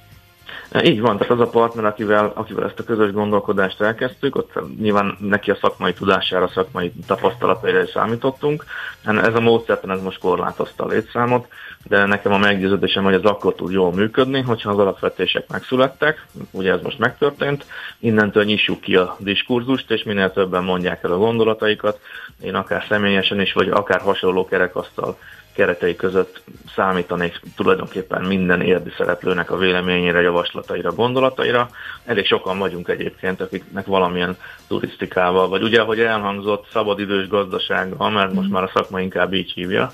Így 0.84 1.00
van, 1.00 1.16
tehát 1.16 1.32
az 1.32 1.40
a 1.40 1.50
partner, 1.50 1.84
akivel, 1.84 2.32
akivel 2.34 2.64
ezt 2.64 2.78
a 2.78 2.84
közös 2.84 3.12
gondolkodást 3.12 3.80
elkezdtük, 3.80 4.36
ott 4.36 4.52
nyilván 4.80 5.16
neki 5.20 5.50
a 5.50 5.58
szakmai 5.60 5.92
tudására, 5.92 6.44
a 6.44 6.50
szakmai 6.54 6.92
tapasztalataira 7.06 7.82
is 7.82 7.90
számítottunk. 7.90 8.64
Ez 9.04 9.34
a 9.34 9.40
módszertan 9.40 9.90
ez 9.90 10.02
most 10.02 10.18
korlátozta 10.18 10.84
a 10.84 10.88
létszámot, 10.88 11.48
de 11.88 12.06
nekem 12.06 12.32
a 12.32 12.38
meggyőződésem, 12.38 13.04
hogy 13.04 13.14
ez 13.14 13.22
akkor 13.22 13.54
tud 13.54 13.70
jól 13.70 13.92
működni, 13.92 14.40
hogyha 14.40 14.70
az 14.70 14.78
alapvetések 14.78 15.48
megszülettek, 15.48 16.26
ugye 16.50 16.72
ez 16.72 16.80
most 16.82 16.98
megtörtént, 16.98 17.66
innentől 17.98 18.44
nyissuk 18.44 18.80
ki 18.80 18.96
a 18.96 19.16
diskurzust, 19.18 19.90
és 19.90 20.02
minél 20.02 20.32
többen 20.32 20.64
mondják 20.64 21.02
el 21.02 21.12
a 21.12 21.18
gondolataikat, 21.18 22.00
én 22.42 22.54
akár 22.54 22.84
személyesen 22.88 23.40
is, 23.40 23.52
vagy 23.52 23.68
akár 23.68 24.00
hasonló 24.00 24.46
kerekasztal 24.46 25.16
keretei 25.54 25.97
között 25.97 26.42
számítanék 26.75 27.40
tulajdonképpen 27.57 28.23
minden 28.23 28.61
érdi 28.61 28.90
szereplőnek 28.97 29.50
a 29.50 29.57
véleményére, 29.57 30.21
javaslataira, 30.21 30.92
gondolataira. 30.92 31.69
Elég 32.04 32.26
sokan 32.26 32.59
vagyunk 32.59 32.88
egyébként, 32.88 33.40
akiknek 33.40 33.87
valamilyen 33.87 34.37
turisztikával, 34.69 35.49
vagy 35.49 35.62
ugye, 35.62 35.80
ahogy 35.80 36.00
elhangzott, 36.00 36.66
szabadidős 36.73 37.28
gazdasággal, 37.28 38.11
mert 38.11 38.33
most 38.33 38.50
már 38.50 38.62
a 38.62 38.71
szakma 38.75 39.00
inkább 39.00 39.33
így 39.33 39.52
hívja, 39.52 39.92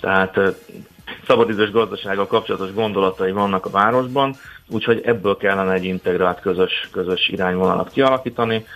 Tehát 0.00 0.40
szabadidős 1.26 1.70
gazdasággal 1.70 2.26
kapcsolatos 2.26 2.74
gondolatai 2.74 3.32
vannak 3.32 3.66
a 3.66 3.70
városban, 3.70 4.34
úgyhogy 4.68 5.00
ebből 5.04 5.36
kellene 5.36 5.72
egy 5.72 5.84
integrált 5.84 6.40
közös, 6.40 6.88
közös 6.92 7.28
irányvonalat 7.28 7.90
kialakítani. 7.90 8.66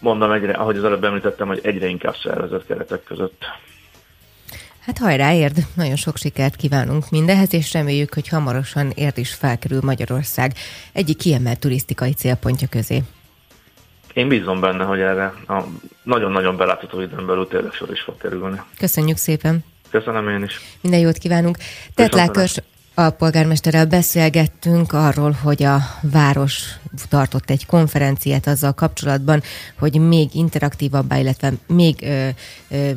Mondom, 0.00 0.32
egyre, 0.32 0.52
ahogy 0.52 0.76
az 0.76 0.84
előbb 0.84 1.04
említettem, 1.04 1.46
hogy 1.46 1.60
egyre 1.62 1.86
inkább 1.86 2.16
szervezett 2.22 2.66
keretek 2.66 3.04
között. 3.04 3.44
Hát 4.90 4.98
hajrá, 4.98 5.34
érd! 5.34 5.66
Nagyon 5.74 5.96
sok 5.96 6.16
sikert 6.16 6.56
kívánunk 6.56 7.10
mindehez, 7.10 7.54
és 7.54 7.72
reméljük, 7.72 8.14
hogy 8.14 8.28
hamarosan 8.28 8.92
érd 8.94 9.18
is 9.18 9.34
felkerül 9.34 9.80
Magyarország 9.82 10.52
egyik 10.92 11.16
kiemelt 11.16 11.58
turisztikai 11.58 12.12
célpontja 12.12 12.68
közé. 12.68 13.02
Én 14.12 14.28
bízom 14.28 14.60
benne, 14.60 14.84
hogy 14.84 15.00
erre 15.00 15.34
a 15.48 15.62
nagyon-nagyon 16.02 16.56
belátható 16.56 17.00
időn 17.00 17.26
belül 17.26 17.48
tényleg 17.48 17.72
sor 17.72 17.90
is 17.90 18.00
fog 18.00 18.16
kerülni. 18.16 18.60
Köszönjük 18.78 19.16
szépen! 19.16 19.64
Köszönöm 19.90 20.28
én 20.28 20.42
is. 20.42 20.60
Minden 20.80 21.00
jót 21.00 21.18
kívánunk. 21.18 21.58
Tetlákös 21.94 22.56
a 22.94 23.10
polgármesterrel 23.10 23.86
beszélgettünk 23.86 24.92
arról, 24.92 25.36
hogy 25.42 25.62
a 25.62 25.78
város 26.00 26.62
tartott 27.08 27.50
egy 27.50 27.66
konferenciát 27.66 28.46
azzal 28.46 28.72
kapcsolatban, 28.72 29.42
hogy 29.78 29.94
még 29.94 30.34
interaktívabbá, 30.34 31.18
illetve 31.18 31.52
még 31.66 31.96
ö, 32.02 32.28
ö, 32.70 32.90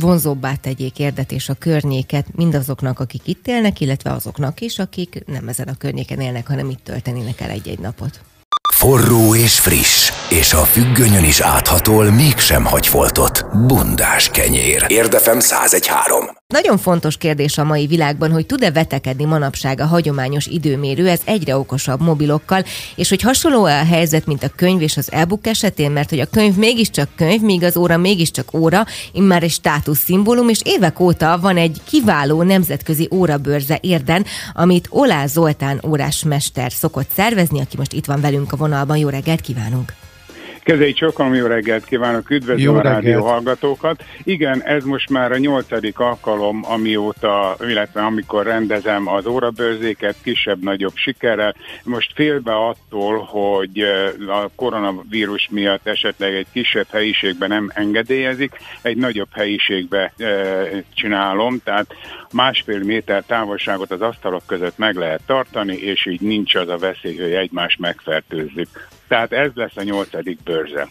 vonzóbbá 0.00 0.54
tegyék 0.54 0.98
érdet 0.98 1.32
és 1.32 1.48
a 1.48 1.54
környéket 1.54 2.26
mindazoknak, 2.34 3.00
akik 3.00 3.26
itt 3.26 3.46
élnek, 3.46 3.80
illetve 3.80 4.10
azoknak 4.10 4.60
is, 4.60 4.78
akik 4.78 5.22
nem 5.26 5.48
ezen 5.48 5.68
a 5.68 5.76
környéken 5.78 6.20
élnek, 6.20 6.46
hanem 6.46 6.70
itt 6.70 6.84
töltenének 6.84 7.40
el 7.40 7.50
egy-egy 7.50 7.78
napot. 7.78 8.20
Forró 8.74 9.34
és 9.34 9.58
friss, 9.58 10.10
és 10.30 10.52
a 10.52 10.64
függönyön 10.64 11.24
is 11.24 11.40
áthatol, 11.40 12.10
mégsem 12.10 12.64
hagy 12.64 12.86
foltot. 12.86 13.46
Bundás 13.66 14.28
kenyér. 14.28 14.84
Érdefem 14.86 15.36
1013. 15.38 16.24
Nagyon 16.46 16.78
fontos 16.78 17.16
kérdés 17.16 17.58
a 17.58 17.64
mai 17.64 17.86
világban, 17.86 18.30
hogy 18.30 18.46
tud-e 18.46 18.70
vetekedni 18.70 19.24
manapság 19.24 19.80
a 19.80 19.86
hagyományos 19.86 20.46
időmérő, 20.46 21.08
ez 21.08 21.20
egyre 21.24 21.56
okosabb 21.56 22.00
mobilokkal, 22.00 22.64
és 22.94 23.08
hogy 23.08 23.22
hasonló 23.22 23.64
a 23.64 23.84
helyzet, 23.84 24.26
mint 24.26 24.42
a 24.42 24.50
könyv 24.56 24.82
és 24.82 24.96
az 24.96 25.12
e-book 25.12 25.46
esetén, 25.46 25.90
mert 25.90 26.10
hogy 26.10 26.20
a 26.20 26.26
könyv 26.26 26.56
mégiscsak 26.56 27.08
könyv, 27.16 27.40
míg 27.40 27.62
az 27.62 27.76
óra 27.76 27.96
mégiscsak 27.96 28.54
óra, 28.54 28.86
immár 29.12 29.42
egy 29.42 29.50
státuszszimbólum, 29.50 30.48
és 30.48 30.60
évek 30.64 31.00
óta 31.00 31.38
van 31.40 31.56
egy 31.56 31.80
kiváló 31.84 32.42
nemzetközi 32.42 33.08
órabörze 33.12 33.78
érden, 33.82 34.24
amit 34.52 34.88
Olá 34.90 35.26
Zoltán 35.26 35.80
órásmester 35.86 36.72
szokott 36.72 37.08
szervezni, 37.16 37.60
aki 37.60 37.76
most 37.76 37.92
itt 37.92 38.06
van 38.06 38.20
velünk 38.20 38.52
a 38.52 38.56
vonalban. 38.56 38.96
Jó 38.96 39.08
reggelt 39.08 39.40
kívánunk! 39.40 39.92
Kezei 40.68 40.92
Csokom, 40.92 41.34
jó 41.34 41.46
reggelt 41.46 41.84
kívánok, 41.84 42.30
üdvözlöm 42.30 42.74
jó 42.74 42.78
a 42.78 42.82
rádió 42.82 43.24
hallgatókat. 43.24 44.04
Igen, 44.22 44.62
ez 44.62 44.84
most 44.84 45.10
már 45.10 45.32
a 45.32 45.38
nyolcadik 45.38 45.98
alkalom, 45.98 46.64
amióta, 46.64 47.56
illetve 47.60 48.00
amikor 48.00 48.46
rendezem 48.46 49.08
az 49.08 49.26
órabőrzéket, 49.26 50.16
kisebb-nagyobb 50.22 50.92
sikerrel. 50.94 51.54
Most 51.84 52.12
félbe 52.14 52.52
attól, 52.52 53.18
hogy 53.18 53.80
a 54.28 54.48
koronavírus 54.54 55.48
miatt 55.50 55.86
esetleg 55.86 56.34
egy 56.34 56.46
kisebb 56.52 56.86
helyiségben 56.90 57.48
nem 57.48 57.70
engedélyezik, 57.74 58.52
egy 58.82 58.96
nagyobb 58.96 59.30
helyiségbe 59.32 60.12
csinálom, 60.94 61.60
tehát 61.64 61.86
másfél 62.32 62.84
méter 62.84 63.24
távolságot 63.26 63.90
az 63.90 64.00
asztalok 64.00 64.42
között 64.46 64.78
meg 64.78 64.96
lehet 64.96 65.20
tartani, 65.26 65.76
és 65.76 66.06
így 66.06 66.20
nincs 66.20 66.54
az 66.54 66.68
a 66.68 66.76
veszély, 66.76 67.16
hogy 67.16 67.32
egymást 67.32 67.78
megfertőzzük. 67.78 68.68
Tehát 69.08 69.32
ez 69.32 69.50
lesz 69.54 69.76
a 69.76 69.82
nyolcadik 69.82 70.42
bőrze. 70.42 70.88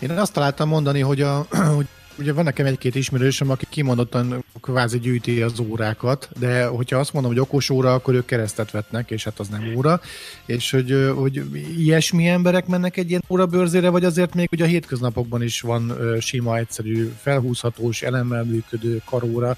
Én 0.00 0.10
azt 0.10 0.32
találtam 0.32 0.68
mondani, 0.68 1.00
hogy, 1.00 1.20
a, 1.20 1.46
hogy 1.76 1.86
Ugye 2.18 2.32
van 2.32 2.44
nekem 2.44 2.66
egy-két 2.66 2.94
ismerősöm, 2.94 3.50
aki 3.50 3.66
kimondottan 3.70 4.44
kvázi 4.60 4.98
gyűjti 4.98 5.42
az 5.42 5.60
órákat, 5.60 6.28
de 6.38 6.66
hogyha 6.66 6.98
azt 6.98 7.12
mondom, 7.12 7.32
hogy 7.32 7.40
okos 7.40 7.70
óra, 7.70 7.94
akkor 7.94 8.14
ők 8.14 8.24
keresztet 8.24 8.70
vetnek, 8.70 9.10
és 9.10 9.24
hát 9.24 9.38
az 9.38 9.48
nem 9.48 9.72
óra. 9.76 10.00
És 10.46 10.70
hogy, 10.70 11.10
hogy 11.16 11.42
ilyesmi 11.78 12.26
emberek 12.26 12.66
mennek 12.66 12.96
egy 12.96 13.08
ilyen 13.08 13.22
órabőrzére, 13.28 13.88
vagy 13.88 14.04
azért 14.04 14.34
még 14.34 14.48
ugye 14.52 14.64
a 14.64 14.68
hétköznapokban 14.68 15.42
is 15.42 15.60
van 15.60 15.92
sima, 16.20 16.56
egyszerű, 16.56 17.12
felhúzhatós, 17.20 18.02
elemmel 18.02 18.44
működő 18.44 19.00
karóra. 19.04 19.56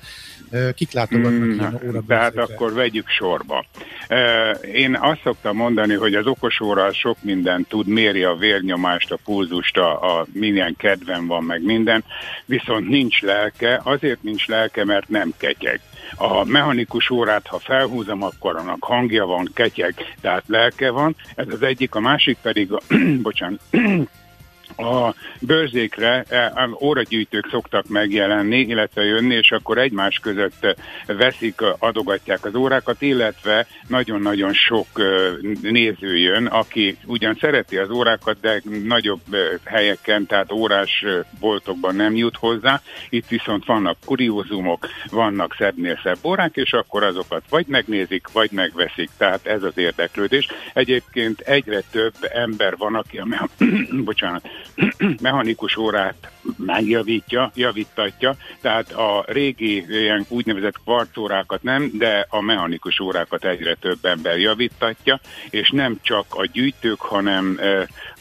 Kik 0.75 0.93
látogatnak 0.93 1.33
mm, 1.33 1.51
ilyen 1.51 1.75
órabőrzére? 1.75 2.03
Tehát 2.07 2.37
akkor 2.37 2.73
vegyük 2.73 3.09
sorba. 3.09 3.65
Én 4.73 4.97
azt 5.01 5.21
szoktam 5.23 5.57
mondani, 5.57 5.95
hogy 5.95 6.15
az 6.15 6.27
okos 6.27 6.61
óra 6.61 6.93
sok 6.93 7.17
mindent 7.23 7.69
tud, 7.69 7.87
méri 7.87 8.23
a 8.23 8.35
vérnyomást, 8.35 9.13
a 9.13 9.19
pulzust, 9.25 9.77
a, 9.77 10.19
a 10.19 10.27
milyen 10.33 10.75
kedven 10.77 11.27
van, 11.27 11.45
meg 11.45 11.63
minden 11.63 12.05
viszont 12.49 12.89
nincs 12.89 13.23
lelke, 13.23 13.81
azért 13.85 14.23
nincs 14.23 14.47
lelke, 14.47 14.85
mert 14.85 15.09
nem 15.09 15.33
ketyeg. 15.37 15.81
A 16.17 16.45
mechanikus 16.45 17.11
órát, 17.11 17.47
ha 17.47 17.59
felhúzom, 17.59 18.23
akkor 18.23 18.57
annak 18.57 18.85
hangja 18.85 19.27
van, 19.27 19.51
ketyeg, 19.55 19.95
tehát 20.21 20.45
lelke 20.47 20.91
van. 20.91 21.17
Ez 21.35 21.47
az 21.49 21.63
egyik, 21.63 21.95
a 21.95 22.01
másik 22.01 22.39
pedig, 22.43 22.69
bocsánat, 23.23 23.61
a 24.79 25.15
bőrzékre 25.41 26.25
e, 26.29 26.69
óragyűjtők 26.81 27.49
szoktak 27.51 27.89
megjelenni, 27.89 28.59
illetve 28.59 29.05
jönni, 29.05 29.35
és 29.35 29.51
akkor 29.51 29.79
egymás 29.79 30.19
között 30.19 30.77
veszik, 31.07 31.61
adogatják 31.79 32.45
az 32.45 32.55
órákat, 32.55 33.03
illetve 33.03 33.67
nagyon-nagyon 33.87 34.53
sok 34.53 34.87
néző 35.63 36.17
jön, 36.17 36.47
aki 36.47 36.97
ugyan 37.07 37.37
szereti 37.41 37.77
az 37.77 37.91
órákat, 37.91 38.41
de 38.41 38.63
nagyobb 38.85 39.21
helyeken, 39.65 40.27
tehát 40.27 40.53
órás 40.53 41.05
boltokban 41.41 41.95
nem 41.95 42.17
jut 42.17 42.37
hozzá. 42.37 42.81
Itt 43.09 43.29
viszont 43.29 43.65
vannak 43.65 43.97
kuriózumok, 44.05 44.87
vannak 45.11 45.55
szebbnél 45.59 46.01
szebb 46.03 46.19
órák, 46.23 46.57
és 46.57 46.73
akkor 46.73 47.03
azokat 47.03 47.43
vagy 47.49 47.67
megnézik, 47.67 48.27
vagy 48.33 48.51
megveszik. 48.51 49.11
Tehát 49.17 49.47
ez 49.47 49.63
az 49.63 49.79
érdeklődés. 49.79 50.49
Egyébként 50.73 51.41
egyre 51.41 51.83
több 51.91 52.15
ember 52.21 52.77
van, 52.77 52.95
aki 52.95 53.19
a 53.19 53.49
bocsánat, 54.05 54.49
mechanikus 55.21 55.77
órát 55.77 56.31
megjavítja, 56.57 57.51
javítatja, 57.55 58.37
tehát 58.61 58.93
a 58.93 59.25
régi 59.27 59.85
ilyen 59.89 60.25
úgynevezett 60.29 60.81
kvarcórákat 60.85 61.63
nem, 61.63 61.91
de 61.95 62.27
a 62.29 62.41
mechanikus 62.41 63.01
órákat 63.01 63.45
egyre 63.45 63.75
több 63.75 64.05
ember 64.05 64.39
javítatja, 64.39 65.21
és 65.51 65.71
nem 65.71 65.99
csak 66.03 66.25
a 66.29 66.47
gyűjtők, 66.47 67.01
hanem 67.01 67.59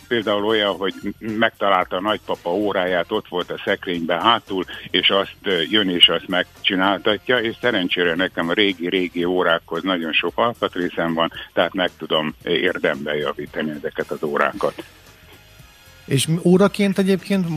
például 0.08 0.46
olyan, 0.46 0.76
hogy 0.76 0.94
megtalálta 1.20 1.96
a 1.96 2.02
nagypapa 2.02 2.50
óráját, 2.50 3.12
ott 3.12 3.28
volt 3.28 3.52
a 3.52 3.62
szekrényben 3.66 4.22
hátul, 4.22 4.66
és 4.92 5.10
azt 5.10 5.36
jön 5.70 5.90
és 5.90 6.08
azt 6.08 6.28
megcsináltatja, 6.28 7.38
és 7.38 7.56
szerencsére 7.62 8.16
nekem 8.16 8.50
a 8.50 8.54
régi-régi 8.54 9.24
órákhoz 9.24 9.84
nagyon 9.84 10.14
sok 10.14 10.32
alkatrészem 10.36 11.14
van, 11.14 11.32
tehát 11.54 11.74
meg 11.74 11.92
tudom 11.98 12.36
érdemben 12.44 13.16
javítani 13.16 13.72
ezeket 13.72 14.12
az 14.12 14.24
órákat. 14.24 14.84
És 16.08 16.28
óraként 16.44 16.98
egyébként 16.98 17.48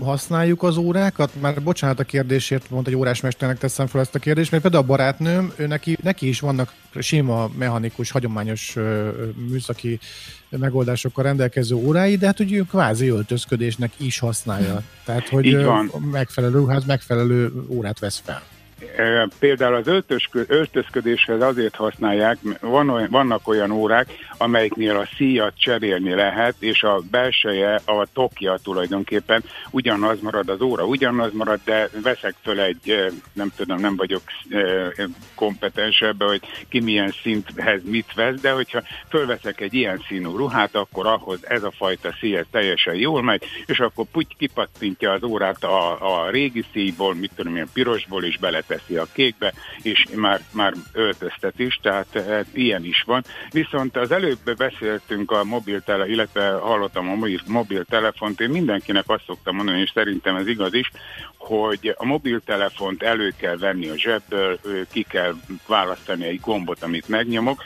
használjuk 0.00 0.62
az 0.62 0.76
órákat? 0.76 1.30
Már 1.40 1.62
bocsánat 1.62 2.00
a 2.00 2.04
kérdésért, 2.04 2.70
mondta, 2.70 2.90
hogy 2.90 2.98
órásmesternek 2.98 3.58
teszem 3.58 3.86
fel 3.86 4.00
ezt 4.00 4.14
a 4.14 4.18
kérdést, 4.18 4.50
mert 4.50 4.62
például 4.62 4.82
a 4.82 4.86
barátnőm, 4.86 5.52
ő 5.56 5.66
neki, 5.66 5.96
neki 6.02 6.28
is 6.28 6.40
vannak 6.40 6.72
sima, 6.98 7.50
mechanikus, 7.58 8.10
hagyományos 8.10 8.76
műszaki 9.48 9.98
megoldásokkal 10.48 11.24
rendelkező 11.24 11.74
órái, 11.74 12.16
de 12.16 12.26
hát 12.26 12.40
ő 12.40 12.62
kvázi 12.62 13.08
öltözködésnek 13.08 13.92
is 13.96 14.18
használja. 14.18 14.82
Tehát, 15.04 15.28
hogy 15.28 15.66
megfelelő 16.10 16.58
ruház, 16.58 16.84
megfelelő 16.84 17.52
órát 17.68 17.98
vesz 17.98 18.22
fel. 18.24 18.42
Például 19.38 19.74
az 19.74 20.02
öltözködéshez 20.46 21.40
azért 21.40 21.74
használják, 21.74 22.38
van 22.60 22.90
olyan, 22.90 23.08
vannak 23.10 23.48
olyan 23.48 23.70
órák, 23.70 24.06
amelyiknél 24.38 24.96
a 24.96 25.08
szíjat 25.16 25.58
cserélni 25.58 26.14
lehet, 26.14 26.54
és 26.58 26.82
a 26.82 27.02
belseje, 27.10 27.80
a 27.84 28.06
tokja 28.12 28.58
tulajdonképpen 28.62 29.44
ugyanaz 29.70 30.20
marad 30.20 30.48
az 30.48 30.60
óra, 30.60 30.84
ugyanaz 30.84 31.32
marad, 31.32 31.60
de 31.64 31.88
veszek 32.02 32.34
föl 32.42 32.60
egy, 32.60 33.12
nem 33.32 33.52
tudom, 33.56 33.80
nem 33.80 33.96
vagyok 33.96 34.22
kompetens 35.34 36.00
ebbe, 36.00 36.24
hogy 36.24 36.40
ki 36.68 36.80
milyen 36.80 37.14
szinthez 37.22 37.80
mit 37.84 38.14
vesz, 38.14 38.40
de 38.40 38.50
hogyha 38.50 38.82
fölveszek 39.08 39.60
egy 39.60 39.74
ilyen 39.74 40.04
színű 40.08 40.36
ruhát, 40.36 40.74
akkor 40.74 41.06
ahhoz 41.06 41.38
ez 41.42 41.62
a 41.62 41.70
fajta 41.70 42.14
szíj 42.20 42.40
teljesen 42.50 42.94
jól 42.94 43.22
megy, 43.22 43.44
és 43.66 43.78
akkor 43.80 44.04
puty 44.12 44.34
kipattintja 44.38 45.12
az 45.12 45.22
órát 45.22 45.64
a, 45.64 46.24
a 46.24 46.30
régi 46.30 46.64
szíjból, 46.72 47.14
mit 47.14 47.30
tudom, 47.36 47.54
ilyen 47.54 47.68
pirosból 47.72 48.24
is 48.24 48.38
beletesz 48.38 48.73
átveszi 48.74 48.96
a 48.96 49.06
kékbe, 49.12 49.52
és 49.82 50.06
már, 50.14 50.40
már 50.50 50.72
öltöztet 50.92 51.58
is, 51.58 51.78
tehát 51.82 52.16
e, 52.16 52.44
ilyen 52.52 52.84
is 52.84 53.02
van. 53.06 53.24
Viszont 53.50 53.96
az 53.96 54.10
előbb 54.10 54.54
beszéltünk 54.56 55.30
a 55.30 55.44
mobiltele, 55.44 56.08
illetve 56.08 56.50
hallottam 56.50 57.08
a 57.08 57.26
mobiltelefont, 57.46 58.40
én 58.40 58.50
mindenkinek 58.50 59.04
azt 59.06 59.24
szoktam 59.26 59.56
mondani, 59.56 59.80
és 59.80 59.90
szerintem 59.94 60.36
ez 60.36 60.46
igaz 60.46 60.74
is, 60.74 60.90
hogy 61.36 61.94
a 61.96 62.04
mobiltelefont 62.04 63.02
elő 63.02 63.34
kell 63.36 63.56
venni 63.56 63.88
a 63.88 63.98
zsebből, 63.98 64.58
ki 64.92 65.02
kell 65.08 65.34
választani 65.66 66.24
egy 66.24 66.40
gombot, 66.40 66.82
amit 66.82 67.08
megnyomok, 67.08 67.62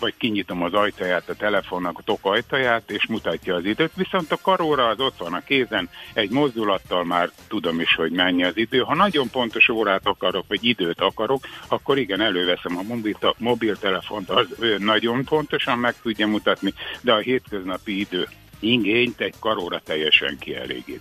vagy 0.00 0.14
kinyitom 0.16 0.62
az 0.62 0.74
ajtaját 0.74 1.28
a 1.28 1.34
telefonnak, 1.34 1.98
a 1.98 2.02
tok 2.02 2.18
ajtaját, 2.22 2.90
és 2.90 3.06
mutatja 3.06 3.54
az 3.54 3.64
időt, 3.64 3.92
viszont 3.94 4.32
a 4.32 4.38
karóra 4.42 4.88
az 4.88 5.00
ott 5.00 5.18
van 5.18 5.34
a 5.34 5.44
kézen, 5.44 5.88
egy 6.12 6.30
mozdulattal 6.30 7.04
már 7.04 7.30
tudom 7.48 7.80
is, 7.80 7.94
hogy 7.94 8.10
mennyi 8.10 8.44
az 8.44 8.56
idő. 8.56 8.78
Ha 8.78 8.94
nagyon 8.94 9.30
pontos 9.30 9.68
órát 9.68 10.06
akarok, 10.06 10.44
vagy 10.52 10.64
időt 10.64 11.00
akarok, 11.00 11.46
akkor 11.68 11.98
igen, 11.98 12.20
előveszem 12.20 12.78
a 12.78 12.82
mobil, 12.82 13.16
mobiltelefont, 13.38 14.30
az 14.30 14.46
nagyon 14.78 15.24
pontosan 15.24 15.78
meg 15.78 15.94
tudja 16.02 16.26
mutatni, 16.26 16.74
de 17.00 17.12
a 17.12 17.18
hétköznapi 17.18 17.98
idő 17.98 18.28
ingényt 18.60 19.20
egy 19.20 19.34
karóra 19.38 19.80
teljesen 19.84 20.36
kielégít. 20.38 21.00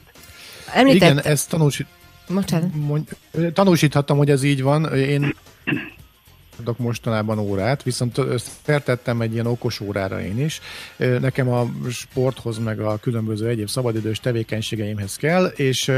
Említett... 0.74 1.12
Igen, 1.12 1.24
ezt 1.24 1.50
tanúsít, 1.50 1.88
Mond, 2.74 3.08
tanúsíthattam, 3.54 4.18
hogy 4.18 4.30
ez 4.30 4.44
így 4.44 4.62
van. 4.62 4.94
Én 4.96 5.36
adok 6.62 6.78
mostanában 6.78 7.40
órát, 7.40 7.84
viszont 7.84 8.22
feltettem 8.62 9.22
egy 9.22 9.34
ilyen 9.34 9.46
okos 9.46 9.80
órára 9.80 10.22
én 10.22 10.40
is. 10.40 10.62
Nekem 10.98 11.50
a 11.50 11.70
sporthoz, 11.92 12.58
meg 12.58 12.80
a 12.80 12.98
különböző 12.98 13.48
egyéb 13.48 13.68
szabadidős 13.68 14.20
tevékenységeimhez 14.20 15.16
kell, 15.16 15.46
és 15.46 15.92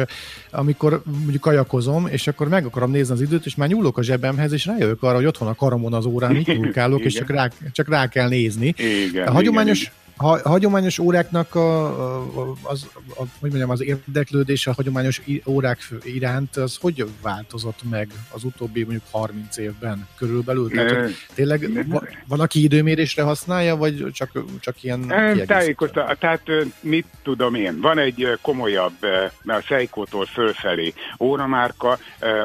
amikor 0.51 1.01
mondjuk 1.05 1.41
kajakozom, 1.41 2.08
és 2.08 2.27
akkor 2.27 2.48
meg 2.48 2.65
akarom 2.65 2.91
nézni 2.91 3.13
az 3.13 3.22
időt, 3.22 3.46
és 3.46 3.55
már 3.55 3.67
nyúlok 3.70 3.98
a 3.98 4.03
zsebemhez, 4.03 4.51
és 4.51 4.65
rájövök 4.65 5.03
arra, 5.03 5.15
hogy 5.15 5.25
ott 5.25 5.38
van 5.38 5.50
a 5.50 5.55
karomon 5.55 5.93
az 5.93 6.05
órán, 6.05 6.32
mit 6.32 6.48
nyúlkálok, 6.48 7.01
és 7.01 7.13
csak 7.13 7.29
rá, 7.29 7.50
csak 7.72 7.89
rá 7.89 8.08
kell 8.08 8.27
nézni. 8.27 8.74
Igen, 8.77 9.27
a 9.27 9.32
hagyományos, 9.32 9.82
igen, 9.82 9.93
ha, 10.17 10.50
hagyományos 10.50 11.00
óráknak 11.00 11.55
a, 11.55 11.86
a, 12.41 12.53
az, 12.62 12.88
a, 13.10 13.24
hogy 13.39 13.50
mondjam, 13.50 13.70
az 13.70 13.84
érdeklődés 13.84 14.67
a 14.67 14.74
hagyományos 14.74 15.22
órák 15.46 15.88
iránt, 16.03 16.55
az 16.55 16.77
hogy 16.82 17.05
változott 17.22 17.79
meg 17.89 18.08
az 18.32 18.43
utóbbi 18.43 18.84
mondjuk 18.84 19.03
30 19.12 19.58
évben 19.58 20.08
körülbelül? 20.17 20.70
Tehát, 20.70 21.10
tényleg 21.34 21.88
van, 22.27 22.39
aki 22.39 22.63
időmérésre 22.63 23.24
használja, 23.24 23.75
vagy 23.75 24.12
csak, 24.12 24.29
csak 24.60 24.84
ilyen 24.84 25.08
Tájékozta, 25.46 26.15
tehát 26.20 26.41
mit 26.79 27.05
tudom 27.24 27.55
én, 27.55 27.82
van 27.82 27.98
egy 27.98 28.38
komolyabb, 28.41 28.93
a 29.46 29.60
Seiko-tól 29.60 30.25
fölfelé 30.25 30.93
óramárka, 31.20 31.98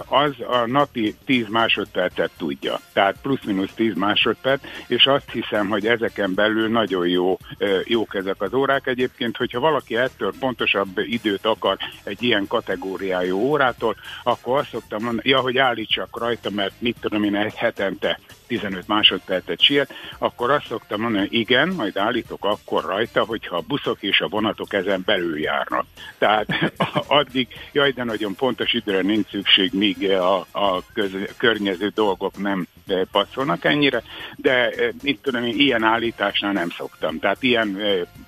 az 0.07 0.33
a 0.49 0.67
napi 0.67 1.15
10 1.25 1.47
másodpercet 1.49 2.31
tudja. 2.37 2.81
Tehát 2.93 3.17
plusz-minusz 3.23 3.73
10 3.75 3.95
másodperc, 3.95 4.61
és 4.87 5.07
azt 5.07 5.31
hiszem, 5.31 5.69
hogy 5.69 5.87
ezeken 5.87 6.35
belül 6.35 6.69
nagyon 6.69 7.09
jó 7.09 7.39
jók 7.85 8.15
ezek 8.15 8.43
az 8.43 8.55
órák. 8.55 8.87
Egyébként, 8.87 9.37
hogyha 9.37 9.61
valaki 9.61 9.97
ettől 9.97 10.33
pontosabb 10.41 10.99
időt 10.99 11.47
akar 11.47 11.77
egy 12.05 12.23
ilyen 12.23 12.47
kategóriájú 12.47 13.37
órától, 13.37 13.97
akkor 14.23 14.59
azt 14.59 14.71
szoktam 14.71 15.03
mondani, 15.03 15.29
ja, 15.29 15.41
hogy 15.41 15.59
állítsak 15.59 16.19
rajta, 16.19 16.50
mert 16.50 16.73
mit 16.79 16.97
tudom 17.00 17.23
én, 17.23 17.37
egy 17.37 17.55
hetente 17.55 18.19
15 18.47 18.88
másodpercet 18.88 19.61
siet, 19.61 19.93
akkor 20.19 20.50
azt 20.50 20.67
szoktam 20.67 21.00
mondani, 21.00 21.27
hogy 21.27 21.38
igen, 21.38 21.69
majd 21.69 21.97
állítok 21.97 22.45
akkor 22.45 22.85
rajta, 22.85 23.25
hogyha 23.25 23.57
a 23.57 23.65
buszok 23.67 24.03
és 24.03 24.21
a 24.21 24.29
vonatok 24.29 24.73
ezen 24.73 25.03
belül 25.05 25.41
járnak. 25.41 25.87
Tehát 26.19 26.73
addig, 27.07 27.49
jaj, 27.73 27.91
de 27.91 28.05
nagyon 28.05 28.35
pontos 28.35 28.73
időre 28.73 29.00
nincs 29.00 29.29
szükség, 29.29 29.73
míg 29.73 30.11
a, 30.11 30.38
a 30.38 30.83
köz, 30.93 31.12
környező 31.37 31.88
dolgok 31.95 32.38
nem 32.38 32.67
passzolnak 33.11 33.64
ennyire, 33.64 34.02
de 34.37 34.71
itt 35.02 35.23
tudom, 35.23 35.45
én 35.45 35.59
ilyen 35.59 35.83
állításnál 35.83 36.52
nem 36.52 36.71
szoktam. 36.71 37.18
Tehát 37.18 37.42
ilyen 37.42 37.78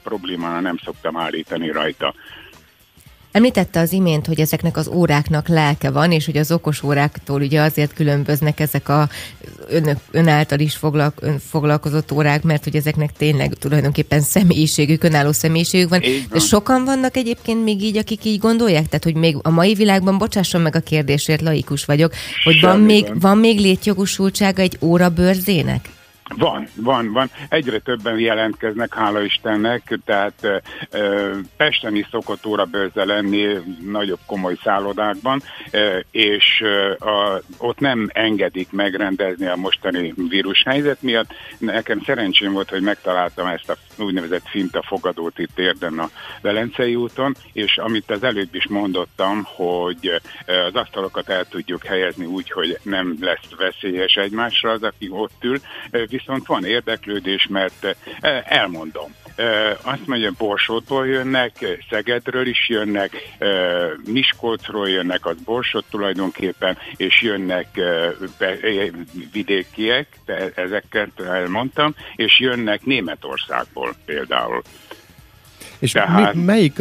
problémánál 0.02 0.61
nem 0.61 0.79
szoktam 0.85 1.17
állítani 1.17 1.71
rajta. 1.71 2.14
Említette 3.33 3.81
az 3.81 3.93
imént, 3.93 4.27
hogy 4.27 4.41
ezeknek 4.41 4.77
az 4.77 4.89
óráknak 4.89 5.49
lelke 5.49 5.91
van, 5.91 6.13
és 6.13 6.25
hogy 6.25 6.37
az 6.37 6.53
okos 6.53 6.83
óráktól 6.83 7.41
ugye 7.41 7.61
azért 7.61 7.93
különböznek 7.93 8.61
ezek 8.61 8.89
a 8.89 9.09
önök, 9.69 9.97
ön 10.11 10.29
által 10.29 10.59
is 10.59 10.77
foglalk, 10.77 11.15
ön 11.21 11.39
foglalkozott 11.39 12.13
órák, 12.13 12.43
mert 12.43 12.65
hogy 12.65 12.77
ezeknek 12.77 13.13
tényleg 13.13 13.55
tulajdonképpen 13.55 14.21
személyiségük, 14.21 15.05
önálló 15.05 15.33
személyiségük 15.33 15.89
van. 15.89 16.01
van. 16.01 16.11
De 16.31 16.39
sokan 16.39 16.85
vannak 16.85 17.17
egyébként 17.17 17.65
még 17.65 17.83
így, 17.83 17.97
akik 17.97 18.25
így 18.25 18.39
gondolják? 18.39 18.87
Tehát, 18.87 19.05
hogy 19.05 19.15
még 19.15 19.37
a 19.43 19.51
mai 19.51 19.75
világban, 19.75 20.19
bocsásson 20.19 20.61
meg 20.61 20.77
a 20.77 20.81
kérdésért, 20.81 21.41
laikus 21.41 21.85
vagyok, 21.85 22.13
hogy 22.45 22.61
van 22.61 22.81
még, 22.81 23.21
van 23.21 23.39
még 23.39 23.59
létjogosultsága 23.59 24.63
egy 24.63 24.77
óra 24.81 25.09
bőrzének? 25.09 25.89
Van, 26.37 26.69
van, 26.75 27.13
van. 27.13 27.31
Egyre 27.49 27.78
többen 27.78 28.19
jelentkeznek, 28.19 28.95
hála 28.95 29.23
Istennek, 29.23 29.99
tehát 30.04 30.63
ö, 30.91 31.37
Pesten 31.57 31.97
is 31.97 32.07
szokott 32.11 32.47
órabőrze 32.47 33.04
lenni 33.04 33.59
nagyobb 33.91 34.19
komoly 34.26 34.57
szállodákban, 34.63 35.43
ö, 35.71 35.99
és 36.11 36.61
ö, 36.65 36.93
a, 36.93 37.41
ott 37.59 37.78
nem 37.78 38.09
engedik 38.13 38.73
megrendezni 38.73 39.47
a 39.47 39.57
mostani 39.57 40.15
vírushelyzet 40.28 41.02
miatt. 41.02 41.33
Nekem 41.59 42.02
szerencsém 42.04 42.52
volt, 42.52 42.71
hogy 42.71 42.83
megtaláltam 42.83 43.47
ezt 43.47 43.71
a 43.71 43.76
úgynevezett 44.02 44.49
finta 44.49 44.83
fogadót 44.83 45.39
itt 45.39 45.59
érden 45.59 45.99
a 45.99 46.11
Velencei 46.41 46.95
úton, 46.95 47.35
és 47.52 47.76
amit 47.76 48.11
az 48.11 48.23
előbb 48.23 48.54
is 48.54 48.67
mondottam, 48.69 49.43
hogy 49.45 50.21
az 50.47 50.75
asztalokat 50.75 51.28
el 51.28 51.45
tudjuk 51.45 51.85
helyezni 51.85 52.25
úgy, 52.25 52.50
hogy 52.50 52.78
nem 52.83 53.17
lesz 53.21 53.57
veszélyes 53.57 54.15
egymásra 54.15 54.71
az, 54.71 54.83
aki 54.83 55.09
ott 55.11 55.45
ül, 55.45 55.61
viszont 56.21 56.47
van 56.47 56.65
érdeklődés, 56.65 57.47
mert 57.50 57.85
eh, 58.21 58.43
elmondom. 58.45 59.15
Eh, 59.37 59.76
azt 59.83 60.06
mondja, 60.06 60.33
Borsótól 60.39 61.06
jönnek, 61.06 61.78
Szegedről 61.91 62.47
is 62.47 62.69
jönnek, 62.69 63.35
eh, 63.39 63.91
Miskolcról 64.06 64.89
jönnek, 64.89 65.26
az 65.26 65.37
Borsot 65.45 65.85
tulajdonképpen, 65.91 66.78
és 66.97 67.23
jönnek 67.23 67.80
vidékiek, 69.33 70.06
ezeket 70.54 71.21
elmondtam, 71.21 71.95
és 72.17 72.41
jönnek 72.41 72.85
Németországból 72.85 73.95
például. 74.04 74.63
És 75.78 75.93
Tehát, 75.93 76.35
mi, 76.35 76.43
melyik, 76.43 76.78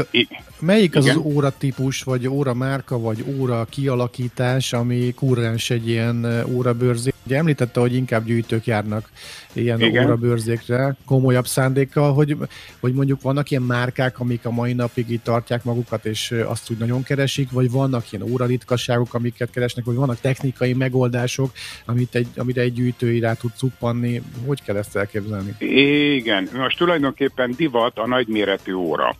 melyik 0.61 0.95
az 0.95 1.05
Igen? 1.05 1.17
az 1.17 1.23
óratípus, 1.23 2.03
vagy 2.03 2.27
óra 2.27 2.53
márka, 2.53 2.99
vagy 2.99 3.25
óra 3.39 3.67
kialakítás, 3.69 4.73
ami 4.73 5.13
kurrens 5.13 5.69
egy 5.69 5.87
ilyen 5.87 6.43
órabőrzé? 6.51 7.13
Ugye 7.25 7.37
említette, 7.37 7.79
hogy 7.79 7.93
inkább 7.93 8.25
gyűjtők 8.25 8.65
járnak 8.65 9.09
ilyen 9.53 9.81
Igen. 9.81 10.05
órabőrzékre, 10.05 10.95
komolyabb 11.05 11.47
szándékkal, 11.47 12.13
hogy, 12.13 12.37
hogy 12.79 12.93
mondjuk 12.93 13.21
vannak 13.21 13.51
ilyen 13.51 13.63
márkák, 13.63 14.19
amik 14.19 14.45
a 14.45 14.51
mai 14.51 14.73
napig 14.73 15.09
itt 15.09 15.23
tartják 15.23 15.63
magukat, 15.63 16.05
és 16.05 16.31
azt 16.45 16.71
úgy 16.71 16.77
nagyon 16.77 17.03
keresik, 17.03 17.51
vagy 17.51 17.71
vannak 17.71 18.11
ilyen 18.11 18.31
óraritkasságok, 18.31 19.13
amiket 19.13 19.49
keresnek, 19.49 19.85
vagy 19.85 19.95
vannak 19.95 20.19
technikai 20.19 20.73
megoldások, 20.73 21.51
amit 21.85 22.15
egy, 22.15 22.27
amire 22.35 22.61
egy 22.61 22.73
gyűjtő 22.73 23.19
rá 23.19 23.33
tud 23.33 23.51
cuppanni. 23.55 24.21
Hogy 24.45 24.63
kell 24.63 24.75
ezt 24.75 24.95
elképzelni? 24.95 25.55
Igen, 25.59 26.49
most 26.53 26.77
tulajdonképpen 26.77 27.53
divat 27.57 27.97
a 27.97 28.07
nagyméretű 28.07 28.73
óra. 28.73 29.15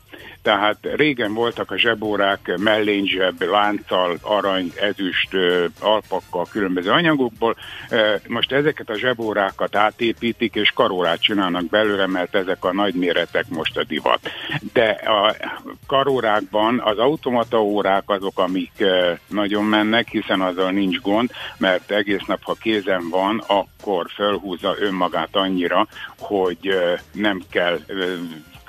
Tehát 0.49 0.77
régen 0.81 1.33
voltak 1.33 1.71
a 1.71 1.77
zsebórák 1.77 2.57
mellényzseb, 2.57 3.41
lánccal, 3.41 4.17
arany, 4.21 4.71
ezüst, 4.75 5.29
alpakkal, 5.79 6.45
különböző 6.51 6.89
anyagokból. 6.89 7.55
Most 8.27 8.51
ezeket 8.51 8.89
a 8.89 8.97
zsebórákat 8.97 9.75
átépítik, 9.75 10.55
és 10.55 10.71
karórát 10.71 11.21
csinálnak 11.21 11.65
belőle, 11.65 12.07
mert 12.07 12.35
ezek 12.35 12.65
a 12.65 12.73
nagy 12.73 12.93
méretek 12.93 13.45
most 13.49 13.77
a 13.77 13.83
divat. 13.83 14.19
De 14.73 14.89
a 14.89 15.35
karórákban 15.88 16.79
az 16.79 16.97
automata 16.97 17.62
órák 17.62 18.03
azok, 18.05 18.39
amik 18.39 18.83
nagyon 19.27 19.63
mennek, 19.63 20.07
hiszen 20.07 20.41
azzal 20.41 20.71
nincs 20.71 20.99
gond, 20.99 21.31
mert 21.57 21.91
egész 21.91 22.25
nap, 22.27 22.43
ha 22.43 22.53
kézen 22.53 23.09
van, 23.09 23.43
akkor 23.47 24.05
felhúzza 24.15 24.75
önmagát 24.79 25.35
annyira, 25.35 25.88
hogy 26.17 26.75
nem 27.12 27.41
kell 27.49 27.79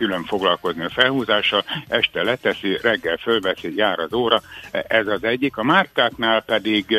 külön 0.01 0.25
foglalkozni 0.25 0.85
a 0.85 0.89
felhúzással, 0.89 1.65
este 1.89 2.23
leteszi, 2.23 2.79
reggel 2.83 3.17
fölveszi, 3.17 3.77
jár 3.77 3.99
az 3.99 4.13
óra, 4.13 4.41
ez 4.71 5.07
az 5.07 5.25
egyik. 5.25 5.57
A 5.57 5.63
márkáknál 5.63 6.43
pedig 6.43 6.97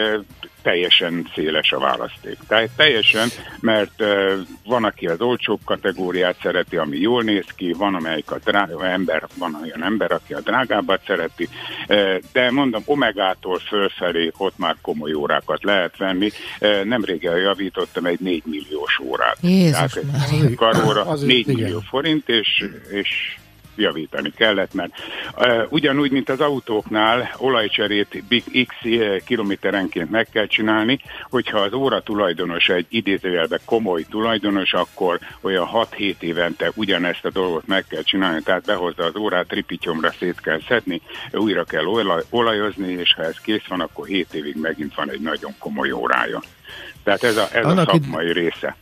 teljesen 0.61 1.27
széles 1.35 1.71
a 1.71 1.79
választék. 1.79 2.37
Tehát 2.47 2.69
teljesen, 2.75 3.29
mert 3.59 4.01
uh, 4.01 4.33
van, 4.65 4.83
aki 4.83 5.07
az 5.07 5.21
olcsóbb 5.21 5.59
kategóriát 5.65 6.35
szereti, 6.41 6.77
ami 6.77 6.97
jól 6.97 7.23
néz 7.23 7.45
ki, 7.55 7.73
van, 7.73 7.95
amelyik 7.95 8.31
a 8.31 8.37
drága 8.43 8.85
ember, 8.85 9.27
van 9.37 9.59
olyan 9.63 9.83
ember, 9.83 10.11
aki 10.11 10.33
a 10.33 10.39
drágábbat 10.39 11.01
szereti, 11.05 11.49
uh, 11.87 12.17
de 12.31 12.51
mondom, 12.51 12.81
omegától 12.85 13.59
fölfelé 13.59 14.31
ott 14.37 14.57
már 14.57 14.75
komoly 14.81 15.13
órákat 15.13 15.63
lehet 15.63 15.97
venni. 15.97 16.29
Uh, 16.59 16.83
nem 16.83 17.03
régen 17.03 17.37
javítottam 17.37 18.05
egy 18.05 18.19
4 18.19 18.43
milliós 18.45 18.99
órát. 18.99 19.37
Jézus 19.41 19.93
Tehát 19.93 20.07
egy 20.43 20.55
karóra 20.55 21.15
4 21.15 21.47
millió 21.47 21.79
forint, 21.79 22.29
és, 22.29 22.69
és 22.91 23.35
javítani 23.75 24.31
kellett, 24.35 24.73
mert 24.73 24.91
uh, 25.37 25.65
ugyanúgy, 25.69 26.11
mint 26.11 26.29
az 26.29 26.39
autóknál 26.39 27.31
olajcserét 27.37 28.23
x 28.67 28.75
kilométerenként 29.25 30.11
meg 30.11 30.27
kell 30.31 30.47
csinálni, 30.47 30.99
hogyha 31.29 31.59
az 31.59 31.73
óra 31.73 32.01
tulajdonos 32.01 32.69
egy 32.69 32.85
idézőjelben 32.89 33.59
komoly 33.65 34.05
tulajdonos, 34.09 34.73
akkor 34.73 35.19
olyan 35.41 35.69
6-7 35.73 36.19
évente 36.19 36.71
ugyanezt 36.75 37.25
a 37.25 37.29
dolgot 37.29 37.67
meg 37.67 37.85
kell 37.87 38.03
csinálni, 38.03 38.41
tehát 38.41 38.65
behozza 38.65 39.03
az 39.03 39.15
órát, 39.15 39.47
tripityomra 39.47 40.11
szét 40.11 40.41
kell 40.41 40.59
szedni, 40.67 41.01
újra 41.31 41.63
kell 41.63 41.85
olajozni, 42.29 42.91
és 42.91 43.13
ha 43.13 43.23
ez 43.23 43.37
kész 43.41 43.65
van, 43.67 43.81
akkor 43.81 44.07
7 44.07 44.33
évig 44.33 44.55
megint 44.55 44.95
van 44.95 45.11
egy 45.11 45.21
nagyon 45.21 45.51
komoly 45.59 45.91
órája. 45.91 46.41
Tehát 47.03 47.23
ez 47.23 47.37
a, 47.37 47.47
ez 47.53 47.65
a 47.65 47.75
szakmai 47.75 48.31
része. 48.31 48.75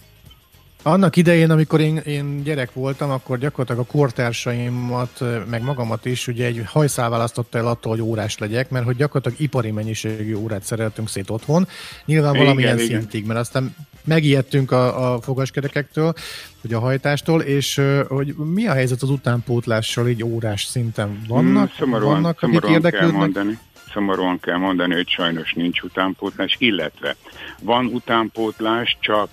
Annak 0.90 1.16
idején, 1.16 1.52
amikor 1.52 1.80
én, 1.80 1.98
én 1.98 2.44
gyerek 2.44 2.74
voltam, 2.74 3.10
akkor 3.10 3.38
gyakorlatilag 3.38 3.88
a 3.90 3.92
kortársaimat, 3.92 5.24
meg 5.50 5.64
magamat 5.64 6.06
is 6.06 6.28
ugye 6.28 6.46
egy 6.46 6.62
hajszál 6.66 7.10
választotta 7.10 7.58
el 7.58 7.68
attól, 7.68 7.92
hogy 7.92 8.02
órás 8.02 8.38
legyek, 8.38 8.70
mert 8.70 8.86
hogy 8.86 8.96
gyakorlatilag 8.96 9.42
ipari 9.42 9.72
mennyiségű 9.72 10.36
órát 10.36 10.64
szereltünk 10.64 11.10
szét 11.10 11.30
otthon. 11.30 11.68
Nyilván 12.06 12.34
igen, 12.34 12.46
valamilyen 12.46 12.80
igen. 12.80 13.00
szintig, 13.00 13.26
mert 13.26 13.40
aztán 13.40 13.76
megijedtünk 14.06 14.72
a, 14.72 15.14
a 15.14 15.22
fogaskerekektől, 15.22 16.14
vagy 16.62 16.74
a 16.74 16.80
hajtástól, 16.80 17.42
és 17.42 17.82
hogy 18.08 18.36
mi 18.36 18.68
a 18.68 18.74
helyzet 18.74 19.02
az 19.02 19.10
utánpótlással 19.10 20.08
így 20.08 20.24
órás 20.24 20.64
szinten? 20.64 21.22
Vannak, 21.28 21.68
hmm, 21.68 21.78
szomorúan, 21.78 22.22
vannak 22.22 22.42
akik 22.42 22.64
érdeklődnek? 22.70 22.92
Kell 22.92 23.12
mondani 23.12 23.60
szomorúan 23.94 24.40
kell 24.40 24.58
mondani, 24.58 24.94
hogy 24.94 25.08
sajnos 25.10 25.54
nincs 25.54 25.82
utánpótlás, 25.82 26.56
illetve 26.60 27.16
van 27.62 27.86
utánpótlás, 27.86 28.98
csak 29.00 29.30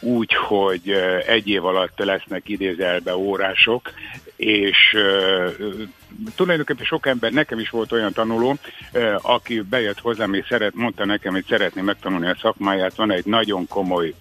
úgy, 0.00 0.34
hogy 0.34 0.90
egy 1.26 1.48
év 1.48 1.64
alatt 1.64 1.98
lesznek 1.98 2.48
idézelbe 2.48 3.16
órások, 3.16 3.90
és 4.36 4.96
tulajdonképpen 6.36 6.84
sok 6.84 7.06
ember, 7.06 7.32
nekem 7.32 7.58
is 7.58 7.70
volt 7.70 7.92
olyan 7.92 8.12
tanuló, 8.12 8.56
aki 9.22 9.60
bejött 9.60 10.00
hozzám 10.00 10.34
és 10.34 10.46
szeret, 10.48 10.74
mondta 10.74 11.04
nekem, 11.04 11.32
hogy 11.32 11.44
szeretné 11.48 11.80
megtanulni 11.80 12.28
a 12.28 12.36
szakmáját, 12.40 12.94
van 12.94 13.10
egy 13.10 13.24
nagyon 13.24 13.66
komoly 13.68 14.14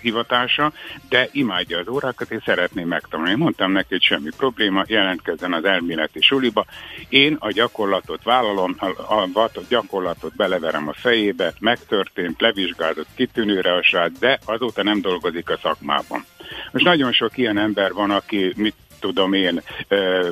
hivatása, 0.00 0.72
de 1.08 1.28
imádja 1.32 1.78
az 1.78 1.88
órákat, 1.88 2.30
és 2.30 2.42
szeretné 2.44 2.84
megtanulni. 2.84 3.34
Mondtam 3.34 3.72
neki, 3.72 3.86
hogy 3.88 4.02
semmi 4.02 4.30
probléma, 4.36 4.84
jelentkezzen 4.86 5.52
az 5.52 5.64
elméleti 5.64 6.20
suliba. 6.20 6.64
Én 7.08 7.36
a 7.38 7.50
gyakorlatot 7.50 8.22
vállalom, 8.22 8.76
a 8.80 9.50
gyakorlatot 9.68 10.36
beleverem 10.36 10.88
a 10.88 10.92
fejébe, 10.92 11.52
megtörtént, 11.60 12.40
levizsgázott, 12.40 13.08
kitűnőre 13.14 13.72
a 13.72 13.82
srác, 13.82 14.18
de 14.18 14.38
azóta 14.44 14.82
nem 14.82 15.00
dolgozik 15.00 15.50
a 15.50 15.58
szakmában. 15.62 16.24
Most 16.72 16.84
nagyon 16.84 17.12
sok 17.12 17.36
ilyen 17.36 17.58
ember 17.58 17.92
van, 17.92 18.10
aki 18.10 18.52
mit 18.56 18.74
tudom 19.00 19.32
én, 19.32 19.62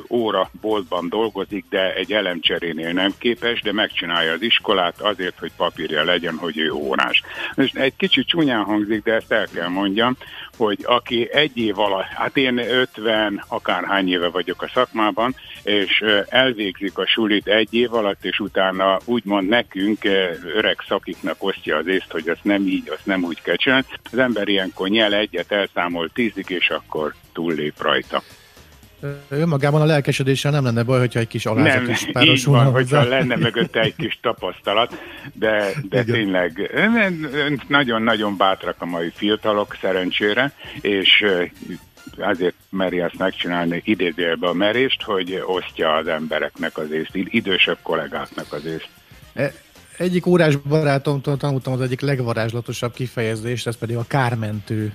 óra 0.09 0.51
boltban 0.61 1.09
dolgozik, 1.09 1.65
de 1.71 1.95
egy 1.95 2.13
elemcserénél 2.13 2.93
nem 2.93 3.13
képes, 3.19 3.61
de 3.61 3.73
megcsinálja 3.73 4.33
az 4.33 4.43
iskolát 4.43 5.01
azért, 5.01 5.39
hogy 5.39 5.53
papírja 5.57 6.05
legyen, 6.05 6.37
hogy 6.37 6.59
ő 6.59 6.71
órás. 6.71 7.23
Most 7.55 7.77
egy 7.77 7.97
kicsit 7.97 8.27
csúnyán 8.27 8.65
hangzik, 8.65 9.03
de 9.03 9.13
ezt 9.13 9.33
el 9.33 9.47
kell 9.55 9.69
mondjam, 9.69 10.17
hogy 10.57 10.79
aki 10.83 11.29
egy 11.33 11.57
év 11.59 11.79
alatt, 11.79 12.05
hát 12.05 12.37
én 12.37 12.59
50 12.59 13.45
akárhány 13.49 14.09
éve 14.09 14.29
vagyok 14.29 14.63
a 14.63 14.71
szakmában, 14.75 15.35
és 15.63 16.05
elvégzik 16.29 16.99
a 16.99 17.07
sulit 17.07 17.47
egy 17.47 17.75
év 17.75 17.95
alatt, 17.95 18.25
és 18.25 18.39
utána 18.39 18.99
úgymond 19.05 19.49
nekünk, 19.49 20.05
öreg 20.55 20.85
szakiknak 20.89 21.37
osztja 21.39 21.77
az 21.77 21.87
észt, 21.87 22.11
hogy 22.11 22.29
azt 22.29 22.45
nem 22.45 22.67
így, 22.67 22.89
azt 22.89 23.07
nem 23.07 23.25
úgy 23.25 23.43
kell 23.43 23.57
csinálni. 23.57 23.87
Az 24.13 24.19
ember 24.19 24.49
ilyenkor 24.49 24.89
nyel 24.89 25.15
egyet, 25.15 25.53
elszámol 25.53 26.11
tízig, 26.13 26.51
és 26.51 26.71
akkor 26.71 27.15
túllép 27.33 27.83
rajta 27.83 28.23
önmagában 29.29 29.81
a 29.81 29.85
lelkesedéssel 29.85 30.51
nem 30.51 30.65
lenne 30.65 30.83
baj, 30.83 30.99
hogyha 30.99 31.21
egy 31.21 31.27
kis 31.27 31.47
alázat 31.47 31.83
nem, 31.83 31.91
is 31.91 32.09
párosulna 32.13 32.65
van, 32.65 32.73
hogyha 32.73 33.05
lenne 33.05 33.37
mögötte 33.37 33.81
egy 33.81 33.95
kis 33.97 34.19
tapasztalat, 34.23 34.95
de, 35.33 35.71
de 35.89 36.05
tényleg 36.05 36.71
nagyon-nagyon 37.69 38.37
bátrak 38.37 38.77
a 38.79 38.87
mai 38.87 39.11
fiatalok 39.15 39.77
szerencsére, 39.81 40.53
és 40.81 41.25
azért 42.19 42.55
meri 42.71 43.01
azt 43.01 43.19
megcsinálni 43.19 43.83
idézőjelbe 43.85 44.49
a 44.49 44.53
merést, 44.53 45.03
hogy 45.03 45.43
osztja 45.47 45.95
az 45.95 46.07
embereknek 46.07 46.79
az 46.79 46.91
észt, 46.91 47.11
idősebb 47.13 47.79
kollégáknak 47.83 48.53
az 48.53 48.65
észt. 48.67 48.89
E, 49.35 49.53
egyik 49.99 50.27
órás 50.27 50.57
barátomtól 50.57 51.37
tanultam 51.37 51.73
az 51.73 51.81
egyik 51.81 52.01
legvarázslatosabb 52.01 52.93
kifejezést, 52.93 53.67
ez 53.67 53.77
pedig 53.77 53.97
a 53.97 54.05
kármentő. 54.09 54.93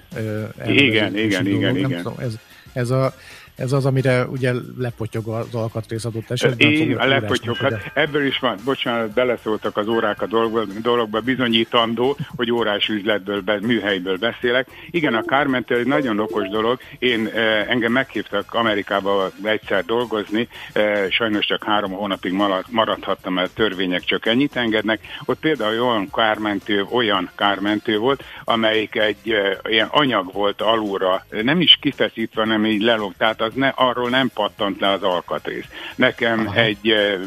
Igen, 0.67 1.17
igen, 1.17 1.47
igen, 1.47 1.75
igen. 1.75 2.01
Tudom, 2.01 2.15
ez, 2.19 2.33
ez 2.73 2.89
a 2.89 3.13
ez 3.55 3.71
az, 3.71 3.85
amire 3.85 4.25
ugye 4.25 4.53
lepotyog 4.77 5.27
az 5.27 5.55
alkatrész 5.55 6.05
adott 6.05 6.31
esetben. 6.31 6.71
Én 6.71 6.95
a 6.97 7.05
lepotyog, 7.05 7.55
hát 7.55 7.91
ebből 7.93 8.25
is 8.25 8.39
van, 8.39 8.57
bocsánat, 8.65 9.13
beleszóltak 9.13 9.77
az 9.77 9.87
órák 9.87 10.21
a 10.21 10.25
dologba, 10.25 10.63
dologba 10.81 11.19
bizonyítandó, 11.19 12.17
hogy 12.35 12.51
órás 12.51 12.87
üzletből, 12.87 13.43
műhelyből 13.61 14.17
beszélek. 14.17 14.67
Igen, 14.91 15.13
a 15.13 15.23
kármentő 15.23 15.75
egy 15.75 15.85
nagyon 15.85 16.19
okos 16.19 16.49
dolog. 16.49 16.79
Én 16.99 17.27
eh, 17.27 17.69
engem 17.69 17.91
meghívtak 17.91 18.53
Amerikába 18.53 19.31
egyszer 19.43 19.85
dolgozni, 19.85 20.47
eh, 20.73 21.07
sajnos 21.09 21.45
csak 21.45 21.63
három 21.63 21.91
hónapig 21.91 22.33
maradhattam, 22.69 23.33
mert 23.33 23.55
törvények 23.55 24.03
csak 24.03 24.25
ennyit 24.25 24.55
engednek. 24.55 24.99
Ott 25.25 25.39
például 25.39 25.81
olyan 25.81 26.09
kármentő, 26.11 26.85
olyan 26.91 27.29
kármentő 27.35 27.97
volt, 27.97 28.23
amelyik 28.43 28.95
egy 28.95 29.31
eh, 29.31 29.57
ilyen 29.63 29.87
anyag 29.91 30.33
volt 30.33 30.61
alulra, 30.61 31.25
nem 31.43 31.61
is 31.61 31.77
kifeszítve, 31.81 32.41
hanem 32.41 32.65
így 32.65 32.81
lelóg, 32.81 33.13
tehát 33.17 33.40
az 33.41 33.53
ne, 33.53 33.67
arról 33.67 34.09
nem 34.09 34.29
pattant 34.33 34.79
le 34.79 34.89
az 34.89 35.03
alkatrész. 35.03 35.65
Nekem 35.95 36.47
Aha. 36.47 36.59
egy 36.59 36.89
e, 36.89 37.19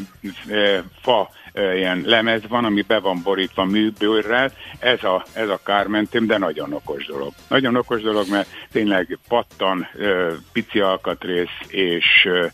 e, 0.49 0.83
fa 1.01 1.29
e, 1.53 1.77
ilyen 1.77 2.01
lemez 2.05 2.41
van, 2.47 2.65
ami 2.65 2.81
be 2.81 2.99
van 2.99 3.21
borítva 3.23 3.63
műbőrrel, 3.63 4.51
ez 4.79 5.03
a, 5.03 5.25
ez 5.33 5.49
a 5.49 5.59
kármentém, 5.63 6.25
de 6.25 6.37
nagyon 6.37 6.73
okos 6.73 7.05
dolog. 7.05 7.33
Nagyon 7.47 7.75
okos 7.75 8.01
dolog, 8.01 8.29
mert 8.29 8.47
tényleg 8.71 9.19
pattan, 9.27 9.81
e, 9.81 10.05
pici 10.53 10.79
alkatrész, 10.79 11.57
és 11.67 12.25
e, 12.25 12.53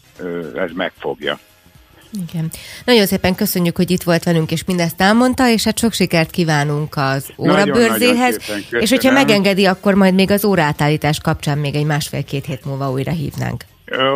ez 0.56 0.71
megfogja. 0.71 1.39
Igen. 2.30 2.52
Nagyon 2.86 3.06
szépen 3.06 3.36
köszönjük, 3.36 3.76
hogy 3.76 3.91
itt 3.91 4.04
volt 4.04 4.24
velünk, 4.24 4.52
és 4.52 4.63
mindezt 4.65 5.02
elmondta, 5.02 5.50
és 5.50 5.63
hát 5.63 5.80
sok 5.80 5.93
sikert 5.93 6.30
kívánunk 6.30 6.95
az 6.97 7.30
órabőrzéhez. 7.38 8.38
És 8.69 8.89
hogyha 8.89 9.12
megengedi, 9.12 9.65
akkor 9.65 9.93
majd 9.93 10.13
még 10.13 10.32
az 10.32 10.45
órátállítás 10.45 11.19
kapcsán 11.19 11.58
még 11.58 11.76
egy 11.76 11.86
másfél-két 11.86 12.45
hét 12.45 12.65
múlva 12.65 12.91
újra 12.91 13.12
hívnánk. 13.12 13.65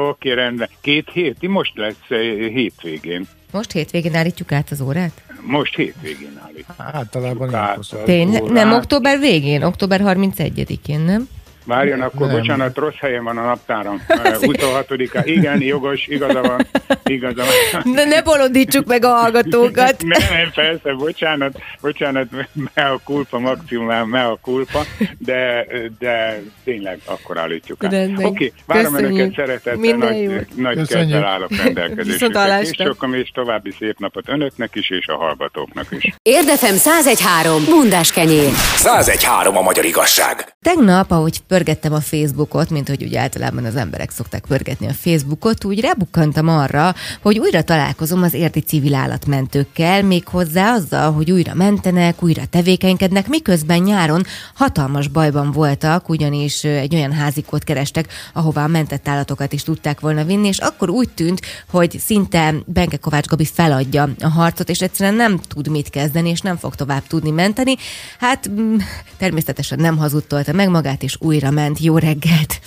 Oké, 0.09 0.33
rendben. 0.33 0.69
Két 0.81 1.09
hét? 1.13 1.47
Most 1.47 1.71
lesz 1.75 2.19
hétvégén. 2.53 3.27
Most 3.51 3.71
hétvégén 3.71 4.15
állítjuk 4.15 4.51
át 4.51 4.71
az 4.71 4.81
órát? 4.81 5.11
Most 5.41 5.75
hétvégén 5.75 6.39
állítjuk. 6.43 6.75
Általában 6.77 7.79
Tényleg? 8.05 8.43
Nem 8.43 8.73
október 8.73 9.19
végén, 9.19 9.63
október 9.63 10.01
31-én, 10.03 10.99
nem? 10.99 11.27
Várjon, 11.65 12.01
akkor 12.01 12.27
nem. 12.27 12.37
bocsánat, 12.37 12.77
rossz 12.77 12.99
helyen 12.99 13.23
van 13.23 13.37
a 13.37 13.45
naptáram. 13.45 14.01
26-a. 14.07 15.21
Igen, 15.23 15.61
jogos, 15.61 16.07
igaza 16.07 16.41
van. 16.41 16.67
Igaza 17.05 17.43
van. 17.71 17.93
Ne, 17.93 18.03
ne 18.03 18.21
bolondítsuk 18.21 18.85
meg 18.85 19.05
a 19.05 19.09
hallgatókat. 19.09 20.03
nem, 20.03 20.21
nem, 20.29 20.51
persze, 20.55 20.93
bocsánat, 20.93 21.57
bocsánat, 21.81 22.27
me 22.73 22.83
a 22.83 22.99
kulpa, 23.03 23.39
maximum 23.39 24.09
me 24.09 24.23
a 24.23 24.37
kulpa, 24.41 24.83
de, 25.17 25.65
de 25.99 26.41
tényleg 26.63 26.99
akkor 27.05 27.37
állítjuk 27.37 27.83
át. 27.83 27.93
Oké, 27.93 28.23
okay, 28.23 28.53
várom 28.65 28.93
Köszönjük. 28.93 29.19
önöket 29.19 29.35
szeretettel, 29.35 29.75
Minden 29.75 30.15
nagy, 30.15 30.47
nagy 30.55 30.87
kedvel 30.87 31.23
állok 31.23 31.55
rendelkezésükre. 31.55 32.43
És 32.61 32.69
sokan 32.75 33.13
és 33.15 33.29
további 33.33 33.71
szép 33.79 33.99
napot 33.99 34.29
önöknek 34.29 34.75
is, 34.75 34.89
és 34.89 35.07
a 35.07 35.15
hallgatóknak 35.15 35.87
is. 35.89 36.13
Érdefem 36.21 36.73
1013, 36.73 37.63
bundás 37.65 38.11
kenyér. 38.11 38.49
1013 38.83 39.57
a 39.57 39.61
magyar 39.61 39.85
igazság. 39.85 40.55
Tegnap, 40.61 41.11
ahogy 41.11 41.39
pörgettem 41.55 41.93
a 41.93 41.99
Facebookot, 41.99 42.69
mint 42.69 42.87
hogy 42.87 43.03
ugye 43.03 43.19
általában 43.19 43.65
az 43.65 43.75
emberek 43.75 44.11
szokták 44.11 44.45
pörgetni 44.47 44.87
a 44.87 44.93
Facebookot, 44.93 45.65
úgy 45.65 45.79
rebukkantam 45.79 46.47
arra, 46.47 46.95
hogy 47.21 47.39
újra 47.39 47.61
találkozom 47.61 48.23
az 48.23 48.33
érdi 48.33 48.59
civil 48.59 48.93
állatmentőkkel, 48.95 50.03
még 50.03 50.27
hozzá 50.27 50.73
azzal, 50.73 51.11
hogy 51.11 51.31
újra 51.31 51.53
mentenek, 51.53 52.23
újra 52.23 52.45
tevékenykednek, 52.45 53.27
miközben 53.27 53.79
nyáron 53.79 54.23
hatalmas 54.53 55.07
bajban 55.07 55.51
voltak, 55.51 56.09
ugyanis 56.09 56.63
egy 56.63 56.95
olyan 56.95 57.11
házikót 57.13 57.63
kerestek, 57.63 58.07
ahová 58.33 58.63
a 58.63 58.67
mentett 58.67 59.07
állatokat 59.07 59.53
is 59.53 59.63
tudták 59.63 59.99
volna 59.99 60.23
vinni, 60.23 60.47
és 60.47 60.57
akkor 60.57 60.89
úgy 60.89 61.09
tűnt, 61.09 61.41
hogy 61.69 61.99
szinte 61.99 62.53
Benke 62.65 62.97
Kovács 62.97 63.27
Gabi 63.27 63.45
feladja 63.45 64.09
a 64.19 64.27
harcot, 64.27 64.69
és 64.69 64.81
egyszerűen 64.81 65.15
nem 65.15 65.39
tud 65.47 65.67
mit 65.67 65.89
kezdeni, 65.89 66.29
és 66.29 66.41
nem 66.41 66.57
fog 66.57 66.75
tovább 66.75 67.07
tudni 67.07 67.31
menteni. 67.31 67.75
Hát 68.19 68.49
mm, 68.49 68.75
természetesen 69.17 69.79
nem 69.79 69.97
hazudtolta 69.97 70.53
meg 70.53 70.69
magát, 70.69 71.03
és 71.03 71.17
újra 71.19 71.44
újra 71.45 71.61
ment. 71.61 71.79
Jó 71.79 71.97
reggelt! 71.97 72.59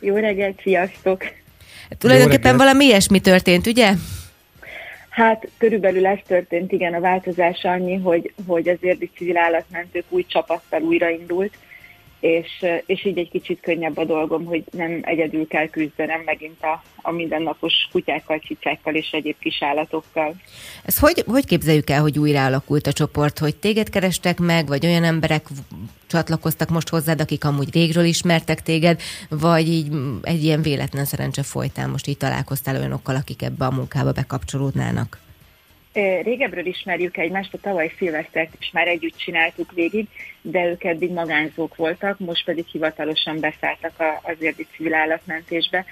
Jó 0.00 0.14
reggelt, 0.14 0.60
sziasztok! 0.62 1.24
Tulajdonképpen 1.98 2.42
reggelt. 2.42 2.58
valami 2.58 2.84
ilyesmi 2.84 3.20
történt, 3.20 3.66
ugye? 3.66 3.92
Hát 5.08 5.48
körülbelül 5.58 6.06
ez 6.06 6.18
történt, 6.26 6.72
igen, 6.72 6.94
a 6.94 7.00
változás 7.00 7.64
annyi, 7.64 7.96
hogy, 7.96 8.32
hogy 8.46 8.68
az 8.68 8.76
érdi 8.80 9.10
civil 9.16 9.36
állatmentők 9.36 10.04
új 10.08 10.24
csapattal 10.28 10.82
újraindult, 10.82 11.54
és, 12.20 12.64
és 12.86 13.04
így 13.04 13.18
egy 13.18 13.30
kicsit 13.30 13.60
könnyebb 13.60 13.96
a 13.96 14.04
dolgom, 14.04 14.44
hogy 14.44 14.64
nem 14.70 15.00
egyedül 15.02 15.46
kell 15.46 15.68
küzdenem 15.68 16.20
megint 16.24 16.62
a, 16.62 16.82
a 16.96 17.10
mindennapos 17.10 17.88
kutyákkal, 17.92 18.38
cicákkal 18.38 18.94
és 18.94 19.10
egyéb 19.10 19.36
kis 19.38 19.62
állatokkal. 19.62 20.34
Ez 20.84 20.98
hogy, 20.98 21.24
hogy 21.26 21.46
képzeljük 21.46 21.90
el, 21.90 22.00
hogy 22.00 22.18
újra 22.18 22.44
alakult 22.44 22.86
a 22.86 22.92
csoport, 22.92 23.38
hogy 23.38 23.56
téged 23.56 23.90
kerestek 23.90 24.38
meg, 24.38 24.66
vagy 24.66 24.86
olyan 24.86 25.04
emberek 25.04 25.46
csatlakoztak 26.06 26.68
most 26.68 26.88
hozzád, 26.88 27.20
akik 27.20 27.44
amúgy 27.44 27.72
régről 27.72 28.04
ismertek 28.04 28.62
téged, 28.62 29.00
vagy 29.28 29.68
így 29.68 29.92
egy 30.22 30.44
ilyen 30.44 30.62
véletlen 30.62 31.04
szerencse 31.04 31.42
folytán 31.42 31.90
most 31.90 32.06
így 32.06 32.16
találkoztál 32.16 32.76
olyanokkal, 32.76 33.14
akik 33.14 33.42
ebbe 33.42 33.64
a 33.64 33.70
munkába 33.70 34.12
bekapcsolódnának? 34.12 35.27
Régebről 36.22 36.66
ismerjük 36.66 37.16
egymást, 37.16 37.54
a 37.54 37.58
tavaly 37.58 37.92
szilvesztert 37.98 38.52
is 38.60 38.70
már 38.72 38.88
együtt 38.88 39.16
csináltuk 39.16 39.72
végig, 39.72 40.06
de 40.42 40.64
ők 40.64 40.84
eddig 40.84 41.10
magánzók 41.10 41.76
voltak, 41.76 42.18
most 42.18 42.44
pedig 42.44 42.64
hivatalosan 42.66 43.40
beszálltak 43.40 44.20
az 44.22 44.36
érdi 44.40 44.66
civil 44.76 44.94
állatmentésbe, 44.94 45.84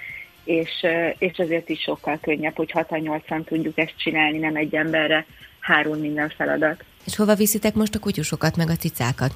és, 0.43 0.85
és 1.17 1.37
azért 1.37 1.69
is 1.69 1.79
sokkal 1.79 2.17
könnyebb, 2.21 2.55
hogy 2.55 2.71
6-8-an 2.73 3.43
tudjuk 3.43 3.77
ezt 3.77 3.97
csinálni, 3.97 4.37
nem 4.37 4.55
egy 4.55 4.75
emberre 4.75 5.25
három 5.59 5.99
minden 5.99 6.29
feladat. 6.29 6.83
És 7.05 7.15
hova 7.15 7.35
viszitek 7.35 7.73
most 7.73 7.95
a 7.95 7.99
kutyusokat, 7.99 8.55
meg 8.55 8.69
a 8.69 8.75
cicákat? 8.75 9.33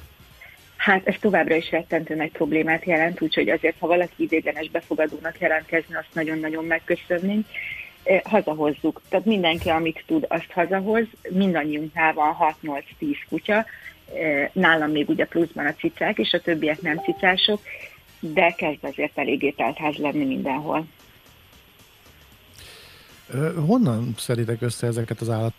Hát 0.76 1.06
ez 1.06 1.14
továbbra 1.20 1.54
is 1.54 1.70
rettentő 1.70 2.14
nagy 2.14 2.30
problémát 2.30 2.84
jelent, 2.84 3.20
úgyhogy 3.20 3.48
azért, 3.48 3.76
ha 3.78 3.86
valaki 3.86 4.22
idéglenes 4.22 4.70
befogadónak 4.70 5.40
jelentkezni, 5.40 5.94
azt 5.94 6.14
nagyon-nagyon 6.14 6.64
megköszönnénk. 6.64 7.46
Hazahozzuk. 8.24 9.00
Tehát 9.08 9.24
mindenki, 9.24 9.68
amit 9.68 10.04
tud, 10.06 10.24
azt 10.28 10.50
hazahoz. 10.50 11.04
Mindannyiunknál 11.30 12.12
van 12.12 12.36
6-8-10 12.62 13.16
kutya, 13.28 13.66
nálam 14.52 14.90
még 14.90 15.08
ugye 15.08 15.26
pluszban 15.26 15.66
a 15.66 15.74
cicák, 15.74 16.18
és 16.18 16.32
a 16.32 16.40
többiek 16.40 16.80
nem 16.80 16.98
cicások, 16.98 17.60
de 18.20 18.50
kezd 18.50 18.84
azért 18.84 19.18
eléggé 19.18 19.50
teltház 19.50 19.96
lenni 19.96 20.24
mindenhol. 20.24 20.86
Honnan 23.66 24.14
szeditek 24.18 24.62
össze 24.62 24.86
ezeket 24.86 25.20
az 25.20 25.30
állat? 25.30 25.54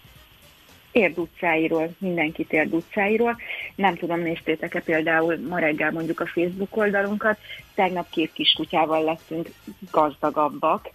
Érd 0.92 1.18
utcáiról, 1.18 1.90
mindenki 1.98 2.46
Érd 2.50 2.74
utcáiról. 2.74 3.38
Nem 3.76 3.96
tudom, 3.96 4.20
néztétek-e 4.20 4.82
például 4.82 5.38
ma 5.48 5.60
reggel 5.60 5.92
mondjuk 5.92 6.20
a 6.20 6.26
Facebook 6.26 6.78
oldalunkat, 6.78 7.38
tegnap 7.76 8.10
két 8.10 8.34
kis 8.34 8.54
kutyával 8.58 9.04
lettünk 9.04 9.50
gazdagabbak, 9.92 10.90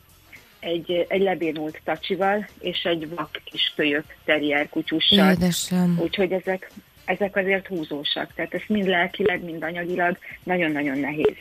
egy, 0.60 1.06
egy 1.08 1.22
lebénult 1.22 1.80
tacsival, 1.84 2.48
és 2.60 2.82
egy 2.82 3.08
vak 3.14 3.40
kis 3.44 3.72
kölyök 3.76 4.04
terrier 4.24 4.68
kutyussal. 4.68 5.32
Édesem. 5.32 5.98
Úgyhogy 6.02 6.32
ezek, 6.32 6.70
ezek 7.04 7.36
azért 7.36 7.66
húzósak. 7.66 8.34
Tehát 8.34 8.54
ez 8.54 8.62
mind 8.66 8.86
lelkileg, 8.86 9.44
mind 9.44 9.62
anyagilag 9.62 10.18
nagyon-nagyon 10.42 10.98
nehéz. 10.98 11.36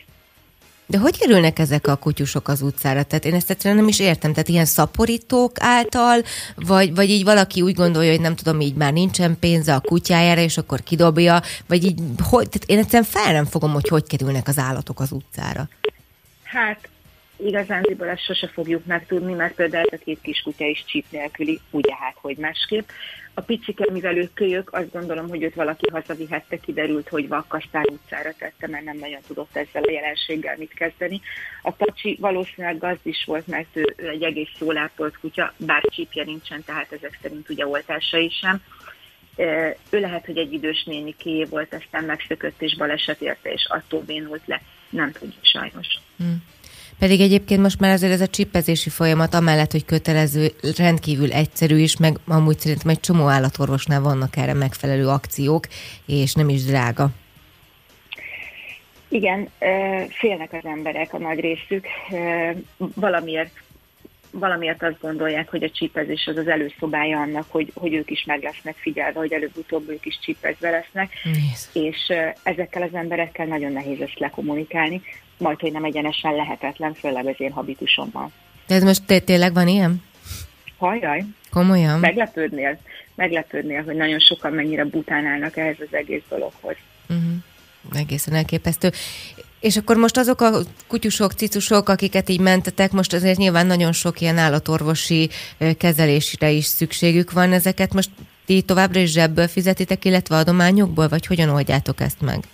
De 0.90 0.98
hogy 0.98 1.18
kerülnek 1.18 1.58
ezek 1.58 1.86
a 1.86 1.96
kutyusok 1.96 2.48
az 2.48 2.62
utcára? 2.62 3.02
Tehát 3.02 3.24
én 3.24 3.34
ezt 3.34 3.50
egyszerűen 3.50 3.80
nem 3.80 3.88
is 3.88 4.00
értem. 4.00 4.32
Tehát 4.32 4.48
ilyen 4.48 4.64
szaporítók 4.64 5.52
által, 5.60 6.22
vagy, 6.54 6.94
vagy 6.94 7.10
így 7.10 7.24
valaki 7.24 7.62
úgy 7.62 7.74
gondolja, 7.74 8.10
hogy 8.10 8.20
nem 8.20 8.34
tudom, 8.34 8.60
így 8.60 8.74
már 8.74 8.92
nincsen 8.92 9.38
pénze 9.40 9.74
a 9.74 9.80
kutyájára, 9.80 10.40
és 10.40 10.56
akkor 10.58 10.82
kidobja, 10.82 11.40
vagy 11.66 11.84
így, 11.84 12.00
hogy, 12.18 12.48
tehát 12.48 12.70
én 12.70 12.78
egyszerűen 12.78 13.08
fel 13.10 13.32
nem 13.32 13.44
fogom, 13.44 13.72
hogy 13.72 13.88
hogy 13.88 14.06
kerülnek 14.06 14.48
az 14.48 14.58
állatok 14.58 15.00
az 15.00 15.12
utcára. 15.12 15.68
Hát 16.42 16.88
igazándiból 17.38 18.08
ezt 18.08 18.24
sose 18.24 18.48
fogjuk 18.48 18.84
megtudni, 18.84 19.34
mert 19.34 19.54
például 19.54 19.86
ez 19.90 19.98
a 20.00 20.04
két 20.04 20.20
kiskutya 20.20 20.66
is 20.66 20.84
csíp 20.84 21.04
nélküli, 21.10 21.60
ugye 21.70 21.94
hát, 21.94 22.16
hogy 22.20 22.36
másképp. 22.36 22.88
A 23.34 23.40
picike, 23.40 23.86
mivel 23.92 24.16
ők 24.16 24.34
kölyök, 24.34 24.72
azt 24.72 24.92
gondolom, 24.92 25.28
hogy 25.28 25.42
őt 25.42 25.54
valaki 25.54 25.90
hazavihette, 25.90 26.56
kiderült, 26.56 27.08
hogy 27.08 27.28
vakkasztár 27.28 27.86
utcára 27.86 28.32
tette, 28.38 28.68
mert 28.68 28.84
nem 28.84 28.96
nagyon 28.96 29.20
tudott 29.26 29.56
ezzel 29.56 29.82
a 29.82 29.90
jelenséggel 29.90 30.56
mit 30.56 30.74
kezdeni. 30.74 31.20
A 31.62 31.76
tacsi 31.76 32.16
valószínűleg 32.20 32.78
gazd 32.78 33.06
is 33.06 33.24
volt, 33.24 33.46
mert 33.46 33.76
ő, 33.76 33.94
ő 33.96 34.08
egy 34.08 34.22
egész 34.22 34.52
jól 34.58 34.76
ápolt 34.76 35.18
kutya, 35.18 35.52
bár 35.56 35.82
csípje 35.82 36.24
nincsen, 36.24 36.64
tehát 36.64 36.92
ezek 36.92 37.18
szerint 37.22 37.48
ugye 37.48 37.66
oltásai 37.66 38.30
sem. 38.30 38.62
Ő 39.90 40.00
lehet, 40.00 40.26
hogy 40.26 40.38
egy 40.38 40.52
idős 40.52 40.84
néni 40.84 41.14
kié 41.16 41.44
volt, 41.44 41.74
aztán 41.74 42.04
megszökött 42.04 42.62
és 42.62 42.76
baleset 42.76 43.20
érte, 43.20 43.52
és 43.52 43.66
attól 43.68 44.00
bénult 44.00 44.46
le. 44.46 44.62
Nem 44.90 45.12
tudjuk 45.12 45.44
sajnos. 45.44 45.86
Hmm. 46.16 46.44
Pedig 46.98 47.20
egyébként 47.20 47.62
most 47.62 47.80
már 47.80 47.92
azért 47.92 48.12
ez 48.12 48.20
a 48.20 48.26
csipezési 48.26 48.90
folyamat, 48.90 49.34
amellett, 49.34 49.72
hogy 49.72 49.84
kötelező, 49.84 50.52
rendkívül 50.76 51.32
egyszerű 51.32 51.76
is, 51.76 51.96
meg 51.96 52.18
amúgy 52.26 52.58
szerintem 52.58 52.90
egy 52.90 53.00
csomó 53.00 53.26
állatorvosnál 53.26 54.00
vannak 54.00 54.36
erre 54.36 54.54
megfelelő 54.54 55.08
akciók, 55.08 55.66
és 56.06 56.34
nem 56.34 56.48
is 56.48 56.64
drága. 56.64 57.08
Igen, 59.08 59.48
félnek 60.08 60.52
az 60.52 60.64
emberek 60.64 61.14
a 61.14 61.18
nagy 61.18 61.40
részük. 61.40 61.86
Valamiért 62.76 63.52
valamiért 64.30 64.82
azt 64.82 65.00
gondolják, 65.00 65.50
hogy 65.50 65.62
a 65.62 65.70
csípezés 65.70 66.26
az 66.26 66.36
az 66.36 66.48
előszobája 66.48 67.20
annak, 67.20 67.44
hogy, 67.48 67.72
hogy 67.74 67.94
ők 67.94 68.10
is 68.10 68.24
meg 68.24 68.42
lesznek 68.42 68.76
figyelve, 68.76 69.18
hogy 69.18 69.32
előbb-utóbb 69.32 69.88
ők 69.88 70.06
is 70.06 70.18
csípezve 70.22 70.70
lesznek, 70.70 71.12
Nézd. 71.24 71.68
és 71.72 72.12
ezekkel 72.42 72.82
az 72.82 72.94
emberekkel 72.94 73.46
nagyon 73.46 73.72
nehéz 73.72 74.00
ezt 74.00 74.18
lekommunikálni 74.18 75.02
majd, 75.38 75.60
hogy 75.60 75.72
nem 75.72 75.84
egyenesen 75.84 76.34
lehetetlen, 76.34 76.94
főleg 76.94 77.26
az 77.26 77.34
én 77.38 77.52
habitusommal. 77.52 78.30
De 78.66 78.74
ez 78.74 78.82
most 78.82 79.24
tényleg 79.24 79.54
van 79.54 79.68
ilyen? 79.68 80.02
Hajjaj. 80.78 81.24
Komolyan? 81.50 82.00
Meglepődnél, 82.00 82.78
meglepődnél, 83.14 83.82
hogy 83.82 83.96
nagyon 83.96 84.18
sokan 84.18 84.52
mennyire 84.52 84.84
bután 84.84 85.26
állnak 85.26 85.56
ehhez 85.56 85.76
az 85.80 85.94
egész 85.94 86.22
dologhoz. 86.28 86.76
Uh-huh. 87.08 87.32
Egészen 87.92 88.34
elképesztő. 88.34 88.90
És 89.60 89.76
akkor 89.76 89.96
most 89.96 90.16
azok 90.16 90.40
a 90.40 90.58
kutyusok, 90.86 91.32
cicusok, 91.32 91.88
akiket 91.88 92.28
így 92.28 92.40
mentetek, 92.40 92.92
most 92.92 93.12
azért 93.12 93.38
nyilván 93.38 93.66
nagyon 93.66 93.92
sok 93.92 94.20
ilyen 94.20 94.38
állatorvosi 94.38 95.28
kezelésre 95.78 96.50
is 96.50 96.64
szükségük 96.64 97.32
van. 97.32 97.52
Ezeket 97.52 97.94
most 97.94 98.10
ti 98.46 98.62
továbbra 98.62 99.00
is 99.00 99.10
zsebből 99.10 99.48
fizetitek, 99.48 100.04
illetve 100.04 100.36
adományokból, 100.36 101.08
vagy 101.08 101.26
hogyan 101.26 101.48
oldjátok 101.48 102.00
ezt 102.00 102.20
meg? 102.20 102.44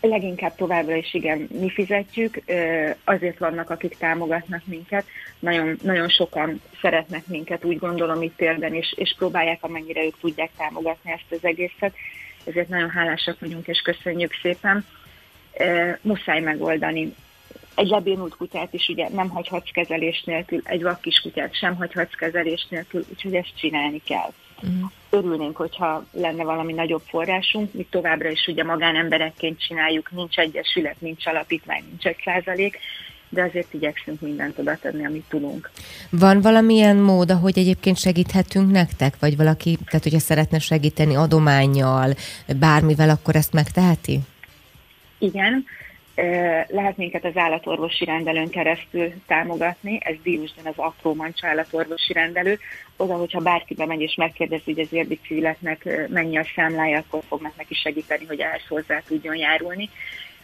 Leginkább 0.00 0.54
továbbra 0.54 0.94
is 0.94 1.14
igen, 1.14 1.48
mi 1.60 1.70
fizetjük, 1.70 2.42
azért 3.04 3.38
vannak, 3.38 3.70
akik 3.70 3.96
támogatnak 3.98 4.62
minket, 4.64 5.04
nagyon, 5.38 5.78
nagyon 5.82 6.08
sokan 6.08 6.60
szeretnek 6.80 7.26
minket, 7.26 7.64
úgy 7.64 7.78
gondolom 7.78 8.22
itt 8.22 8.40
érden, 8.40 8.74
és, 8.74 8.94
és 8.96 9.14
próbálják, 9.18 9.58
amennyire 9.60 10.04
ők 10.04 10.18
tudják 10.20 10.50
támogatni 10.56 11.12
ezt 11.12 11.26
az 11.30 11.44
egészet, 11.48 11.94
ezért 12.44 12.68
nagyon 12.68 12.90
hálásak 12.90 13.40
vagyunk, 13.40 13.66
és 13.66 13.80
köszönjük 13.80 14.32
szépen. 14.42 14.84
Muszáj 16.00 16.40
megoldani. 16.40 17.14
Egy 17.74 17.88
lebénult 17.88 18.36
kutyát 18.36 18.74
is 18.74 18.88
ugye 18.88 19.08
nem 19.08 19.28
hagyhatsz 19.28 19.70
kezelés 19.70 20.22
nélkül, 20.26 20.60
egy 20.64 20.82
vakkis 20.82 21.20
kutyát 21.20 21.54
sem 21.54 21.76
hagyhatsz 21.76 22.14
kezelés 22.14 22.66
nélkül, 22.70 23.04
úgyhogy 23.10 23.34
ezt 23.34 23.52
csinálni 23.56 24.02
kell. 24.04 24.32
Uh-huh. 24.62 24.90
Örülnénk, 25.10 25.56
hogyha 25.56 26.04
lenne 26.12 26.44
valami 26.44 26.72
nagyobb 26.72 27.02
forrásunk, 27.06 27.72
mi 27.72 27.86
továbbra 27.90 28.30
is 28.30 28.46
ugye 28.46 28.64
magánemberekként 28.64 29.60
csináljuk, 29.60 30.10
nincs 30.10 30.38
egyesület, 30.38 31.00
nincs 31.00 31.26
alapítvány, 31.26 31.82
nincs 31.88 32.06
egy 32.06 32.16
százalék, 32.24 32.78
de 33.28 33.42
azért 33.42 33.74
igyekszünk 33.74 34.20
mindent 34.20 34.58
oda 34.58 34.76
tenni, 34.76 35.06
amit 35.06 35.24
tudunk. 35.28 35.70
Van 36.10 36.40
valamilyen 36.40 36.96
mód, 36.96 37.30
ahogy 37.30 37.58
egyébként 37.58 37.98
segíthetünk 37.98 38.70
nektek? 38.70 39.14
Vagy 39.18 39.36
valaki, 39.36 39.78
tehát 39.86 40.02
hogyha 40.02 40.18
szeretne 40.18 40.58
segíteni 40.58 41.16
adományjal, 41.16 42.14
bármivel, 42.58 43.10
akkor 43.10 43.36
ezt 43.36 43.52
megteheti? 43.52 44.20
Igen, 45.18 45.64
lehet 46.68 46.96
minket 46.96 47.24
az 47.24 47.36
állatorvosi 47.36 48.04
rendelőn 48.04 48.50
keresztül 48.50 49.12
támogatni, 49.26 49.98
ez 50.02 50.14
Diósden 50.22 50.66
az 50.66 50.72
Apró 50.76 51.14
Mancs 51.14 51.44
állatorvosi 51.44 52.12
rendelő. 52.12 52.58
Oda, 52.96 53.14
hogyha 53.14 53.40
bárki 53.40 53.74
bemegy 53.74 54.00
és 54.00 54.14
megkérdezi, 54.14 54.62
hogy 54.64 54.78
az 54.78 54.92
érdi 54.92 55.18
civileknek 55.26 56.08
mennyi 56.08 56.38
a 56.38 56.46
számlája, 56.54 56.98
akkor 56.98 57.22
fognak 57.28 57.56
neki 57.56 57.74
segíteni, 57.74 58.24
hogy 58.26 58.40
ehhez 58.40 58.66
hozzá 58.68 59.02
tudjon 59.06 59.36
járulni. 59.36 59.90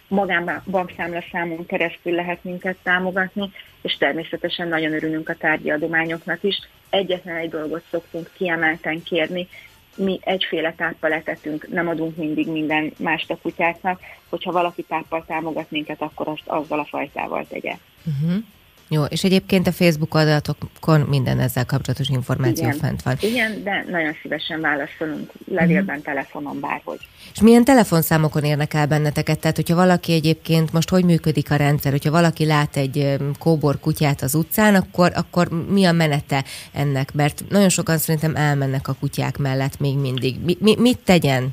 Magán 0.08 0.62
bankszámla 0.70 1.24
számon 1.32 1.66
keresztül 1.66 2.12
lehet 2.12 2.44
minket 2.44 2.76
támogatni, 2.82 3.50
és 3.82 3.96
természetesen 3.96 4.68
nagyon 4.68 4.92
örülünk 4.92 5.28
a 5.28 5.34
tárgyi 5.34 5.70
adományoknak 5.70 6.42
is. 6.42 6.58
Egyetlen 6.90 7.37
egy 7.37 7.50
dolgot 7.50 7.82
szoktunk 7.90 8.30
kiemelten 8.37 9.02
kérni, 9.02 9.48
mi 9.94 10.20
egyféle 10.22 10.72
táppal 10.72 11.12
etetünk, 11.12 11.68
nem 11.68 11.88
adunk 11.88 12.16
mindig 12.16 12.48
minden 12.48 12.92
mást 12.96 13.30
a 13.30 13.38
kutyáknak, 13.42 14.00
hogyha 14.28 14.52
valaki 14.52 14.83
táppal 14.83 15.24
támogat 15.26 15.70
minket, 15.70 16.02
akkor 16.02 16.28
azt 16.28 16.46
azzal 16.46 16.78
a 16.78 16.85
fajtával 16.85 17.46
tegye. 17.48 17.76
Uh-huh. 18.04 18.42
Jó, 18.88 19.04
és 19.04 19.24
egyébként 19.24 19.66
a 19.66 19.72
Facebook 19.72 20.14
adalatokon 20.14 21.00
minden 21.00 21.40
ezzel 21.40 21.64
kapcsolatos 21.64 22.08
információ 22.08 22.66
Igen. 22.66 22.78
fent 22.78 23.02
van. 23.02 23.16
Igen, 23.20 23.62
de 23.62 23.84
nagyon 23.88 24.16
szívesen 24.22 24.60
válaszolunk 24.60 25.32
levélben, 25.46 25.98
uh-huh. 25.98 26.04
telefonon, 26.04 26.60
bárhogy. 26.60 26.98
És 27.34 27.40
milyen 27.40 27.64
telefonszámokon 27.64 28.44
érnek 28.44 28.74
el 28.74 28.86
benneteket? 28.86 29.40
Tehát, 29.40 29.56
hogyha 29.56 29.74
valaki 29.74 30.12
egyébként, 30.12 30.72
most 30.72 30.88
hogy 30.88 31.04
működik 31.04 31.50
a 31.50 31.56
rendszer, 31.56 31.92
hogyha 31.92 32.10
valaki 32.10 32.46
lát 32.46 32.76
egy 32.76 33.16
kóbor 33.38 33.80
kutyát 33.80 34.22
az 34.22 34.34
utcán, 34.34 34.74
akkor, 34.74 35.12
akkor 35.14 35.48
mi 35.68 35.84
a 35.84 35.92
menete 35.92 36.44
ennek? 36.72 37.12
Mert 37.14 37.44
nagyon 37.48 37.68
sokan 37.68 37.98
szerintem 37.98 38.36
elmennek 38.36 38.88
a 38.88 38.96
kutyák 39.00 39.36
mellett 39.36 39.80
még 39.80 39.98
mindig. 39.98 40.36
Mi, 40.44 40.56
mi, 40.60 40.74
mit 40.78 40.98
tegyen? 40.98 41.48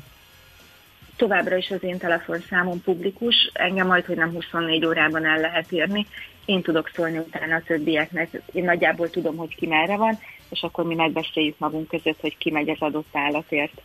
Továbbra 1.16 1.56
is 1.56 1.70
az 1.70 1.82
én 1.82 1.98
telefonszámom 1.98 2.82
publikus, 2.82 3.50
engem 3.52 3.86
majd, 3.86 4.04
hogy 4.04 4.16
nem 4.16 4.30
24 4.30 4.86
órában 4.86 5.26
el 5.26 5.40
lehet 5.40 5.72
érni. 5.72 6.06
Én 6.44 6.62
tudok 6.62 6.90
szólni 6.94 7.18
utána 7.18 7.54
a 7.54 7.62
többieknek, 7.66 8.42
én 8.52 8.64
nagyjából 8.64 9.10
tudom, 9.10 9.36
hogy 9.36 9.54
ki 9.54 9.66
merre 9.66 9.96
van, 9.96 10.18
és 10.50 10.62
akkor 10.62 10.84
mi 10.84 10.94
megbeszéljük 10.94 11.58
magunk 11.58 11.88
között, 11.88 12.20
hogy 12.20 12.36
ki 12.38 12.50
megy 12.50 12.70
az 12.70 12.80
adott 12.80 13.08
állatért. 13.12 13.80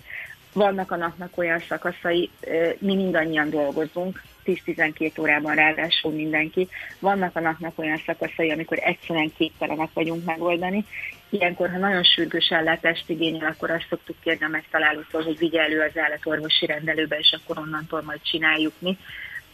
Vannak 0.54 0.92
a 0.92 0.96
napnak 0.96 1.38
olyan 1.38 1.60
szakaszai, 1.60 2.30
mi 2.78 2.96
mindannyian 2.96 3.50
dolgozunk, 3.50 4.22
10-12 4.46 5.20
órában 5.20 5.56
ráadásul 5.56 6.12
mindenki. 6.12 6.68
Vannak 7.00 7.36
a 7.36 7.40
napnak 7.40 7.80
olyan 7.80 8.02
szakaszai, 8.06 8.52
amikor 8.52 8.78
egyszerűen 8.82 9.32
képtelenek 9.38 9.90
vagyunk 9.94 10.26
megoldani. 10.26 10.86
Ilyenkor, 11.30 11.70
ha 11.70 11.78
nagyon 11.78 12.04
sürgős 12.04 12.48
ellátást 12.50 13.10
igényel, 13.10 13.52
akkor 13.52 13.72
azt 13.72 13.86
szoktuk 13.90 14.16
kérni 14.24 14.46
a 14.46 14.48
megtalálótól, 14.48 15.24
hogy 15.24 15.38
vigye 15.38 15.62
elő 15.62 15.82
az 15.82 15.98
állatorvosi 15.98 16.66
rendelőbe, 16.66 17.18
és 17.18 17.38
akkor 17.42 17.58
onnantól 17.58 18.02
majd 18.02 18.20
csináljuk 18.22 18.74
mi. 18.80 18.98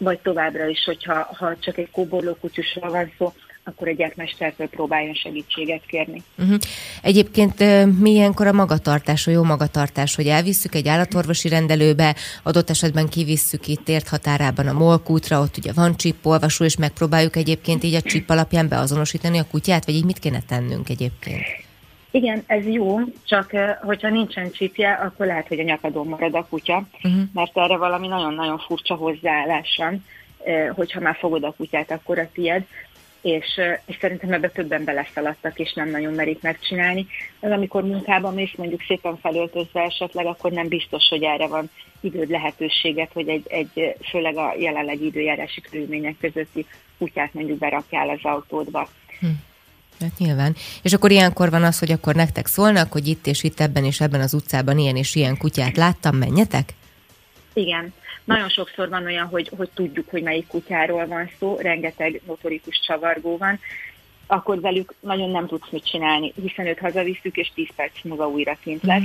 Vagy 0.03 0.19
továbbra 0.19 0.67
is, 0.67 0.83
hogyha 0.85 1.27
ha 1.37 1.55
csak 1.59 1.77
egy 1.77 1.89
kóborló 1.91 2.37
kutyusról 2.41 2.91
van 2.91 3.11
szó, 3.17 3.33
akkor 3.63 3.87
egy 3.87 3.95
gyermestertől 3.95 4.67
próbáljon 4.67 5.13
segítséget 5.13 5.85
kérni. 5.85 6.23
Uh-huh. 6.37 6.57
Egyébként 7.01 7.63
milyenkor 7.99 8.47
a 8.47 8.51
magatartás, 8.51 9.27
a 9.27 9.31
jó 9.31 9.43
magatartás, 9.43 10.15
hogy 10.15 10.27
elvisszük 10.27 10.75
egy 10.75 10.87
állatorvosi 10.87 11.49
rendelőbe, 11.49 12.15
adott 12.43 12.69
esetben 12.69 13.09
kivisszük 13.09 13.67
itt 13.67 13.89
ért 13.89 14.07
határában 14.07 14.67
a 14.67 14.73
molkútra, 14.73 15.39
ott 15.39 15.57
ugye 15.57 15.73
van 15.73 15.95
olvasó, 16.23 16.65
és 16.65 16.77
megpróbáljuk 16.77 17.35
egyébként 17.35 17.83
így 17.83 17.95
a 17.95 18.01
csip 18.01 18.29
alapján 18.29 18.67
beazonosítani 18.67 19.37
a 19.37 19.47
kutyát, 19.51 19.85
vagy 19.85 19.95
így 19.95 20.05
mit 20.05 20.19
kéne 20.19 20.41
tennünk 20.47 20.89
egyébként? 20.89 21.41
Igen, 22.15 22.43
ez 22.45 22.65
jó, 22.65 22.99
csak 23.25 23.51
hogyha 23.81 24.09
nincsen 24.09 24.51
csipje, 24.51 24.91
akkor 24.91 25.25
lehet, 25.25 25.47
hogy 25.47 25.59
a 25.59 25.63
nyakadon 25.63 26.07
marad 26.07 26.35
a 26.35 26.45
kutya, 26.49 26.87
uh-huh. 27.03 27.21
mert 27.33 27.57
erre 27.57 27.77
valami 27.77 28.07
nagyon-nagyon 28.07 28.57
furcsa 28.57 28.95
hozzáállás 28.95 29.75
van, 29.77 30.05
hogyha 30.75 30.99
már 30.99 31.15
fogod 31.15 31.43
a 31.43 31.53
kutyát, 31.57 31.91
akkor 31.91 32.19
a 32.19 32.29
tied 32.33 32.65
és, 33.23 33.61
és 33.85 33.97
szerintem 33.99 34.33
ebbe 34.33 34.49
többen 34.49 34.83
beleszaladtak, 34.83 35.59
és 35.59 35.73
nem 35.73 35.89
nagyon 35.89 36.13
merik 36.13 36.41
megcsinálni. 36.41 37.07
Az 37.39 37.51
amikor 37.51 37.83
munkában 37.83 38.33
mész 38.33 38.53
mondjuk 38.55 38.81
szépen 38.87 39.17
felöltözve 39.17 39.81
esetleg, 39.81 40.25
akkor 40.25 40.51
nem 40.51 40.67
biztos, 40.67 41.07
hogy 41.09 41.23
erre 41.23 41.47
van 41.47 41.69
időd 41.99 42.29
lehetőséget, 42.29 43.11
hogy 43.13 43.27
egy, 43.27 43.45
egy 43.47 43.95
főleg 44.09 44.37
a 44.37 44.53
jelenlegi 44.57 45.05
időjárási 45.05 45.61
körülmények 45.61 46.15
közötti 46.19 46.65
kutyát 46.97 47.33
mondjuk 47.33 47.57
berakjál 47.57 48.09
az 48.09 48.19
autódba. 48.21 48.89
Hm. 49.19 49.27
Hát 49.99 50.17
nyilván. 50.17 50.55
És 50.81 50.93
akkor 50.93 51.11
ilyenkor 51.11 51.49
van 51.49 51.63
az, 51.63 51.79
hogy 51.79 51.91
akkor 51.91 52.15
nektek 52.15 52.47
szólnak, 52.47 52.91
hogy 52.91 53.07
itt 53.07 53.27
és 53.27 53.43
itt 53.43 53.59
ebben 53.59 53.85
és 53.85 54.01
ebben 54.01 54.21
az 54.21 54.33
utcában 54.33 54.77
ilyen 54.77 54.95
és 54.95 55.15
ilyen 55.15 55.37
kutyát 55.37 55.77
láttam, 55.77 56.15
menjetek? 56.15 56.73
Igen. 57.53 57.93
Nagyon 58.23 58.49
sokszor 58.49 58.89
van 58.89 59.05
olyan, 59.05 59.27
hogy, 59.27 59.51
hogy 59.57 59.69
tudjuk, 59.73 60.09
hogy 60.09 60.23
melyik 60.23 60.47
kutyáról 60.47 61.07
van 61.07 61.29
szó, 61.39 61.57
rengeteg 61.59 62.21
notorikus 62.27 62.79
csavargó 62.85 63.37
van, 63.37 63.59
akkor 64.27 64.61
velük 64.61 64.93
nagyon 64.99 65.29
nem 65.29 65.47
tudsz 65.47 65.69
mit 65.69 65.85
csinálni, 65.85 66.33
hiszen 66.41 66.67
őt 66.67 66.79
hazavisszük, 66.79 67.37
és 67.37 67.51
10 67.55 67.67
perc 67.75 68.03
múlva 68.03 68.27
újra 68.27 68.57
kint 68.63 68.83
lesz. 68.83 69.01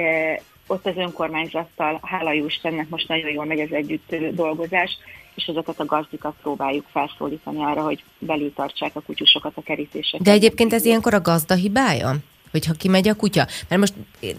Mm. 0.00 0.34
Ott 0.66 0.86
az 0.86 0.96
önkormányzattal, 0.96 2.00
hála 2.02 2.32
jó 2.32 2.46
Istennek, 2.46 2.88
most 2.88 3.08
nagyon 3.08 3.30
jól 3.30 3.44
megy 3.44 3.60
az 3.60 3.72
együtt 3.72 4.14
dolgozás, 4.34 4.98
és 5.34 5.48
azokat 5.48 5.80
a 5.80 5.84
gazdikat 5.84 6.34
próbáljuk 6.42 6.86
felszólítani 6.92 7.62
arra, 7.62 7.82
hogy 7.82 8.04
belül 8.18 8.52
tartsák 8.52 8.96
a 8.96 9.00
kutyusokat 9.00 9.52
a 9.56 9.62
kerítések. 9.62 10.20
De 10.20 10.30
egyébként 10.30 10.72
ez 10.72 10.84
ilyenkor 10.84 11.14
a 11.14 11.20
gazda 11.20 11.54
hibája? 11.54 12.16
Hogyha 12.54 12.72
kimegy 12.72 13.08
a 13.08 13.14
kutya. 13.14 13.46
Mert 13.68 13.80
most 13.80 13.94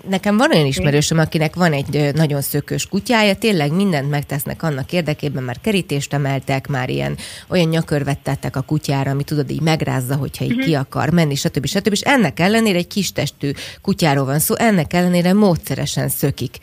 nekem 0.09 0.37
van 0.37 0.51
olyan 0.51 0.65
ismerősöm, 0.65 1.17
akinek 1.19 1.55
van 1.55 1.73
egy 1.73 2.13
nagyon 2.13 2.41
szökős 2.41 2.87
kutyája, 2.87 3.35
tényleg 3.35 3.71
mindent 3.71 4.09
megtesznek 4.09 4.63
annak 4.63 4.91
érdekében, 4.91 5.43
már 5.43 5.61
kerítést 5.61 6.13
emeltek, 6.13 6.67
már 6.67 6.89
ilyen 6.89 7.17
olyan 7.47 7.67
nyakörvet 7.67 8.19
tettek 8.19 8.55
a 8.55 8.61
kutyára, 8.61 9.11
ami 9.11 9.23
tudod, 9.23 9.51
így 9.51 9.61
megrázza, 9.61 10.15
hogyha 10.15 10.43
így 10.43 10.51
uh-huh. 10.51 10.65
ki 10.65 10.75
akar 10.75 11.09
menni, 11.09 11.35
stb. 11.35 11.65
stb. 11.65 11.91
És 11.91 12.01
ennek 12.01 12.39
ellenére 12.39 12.77
egy 12.77 12.87
kis 12.87 13.11
testű 13.11 13.51
kutyáról 13.81 14.25
van 14.25 14.39
szó, 14.39 14.55
ennek 14.55 14.93
ellenére 14.93 15.33
módszeresen 15.33 16.09
szökik 16.09 16.57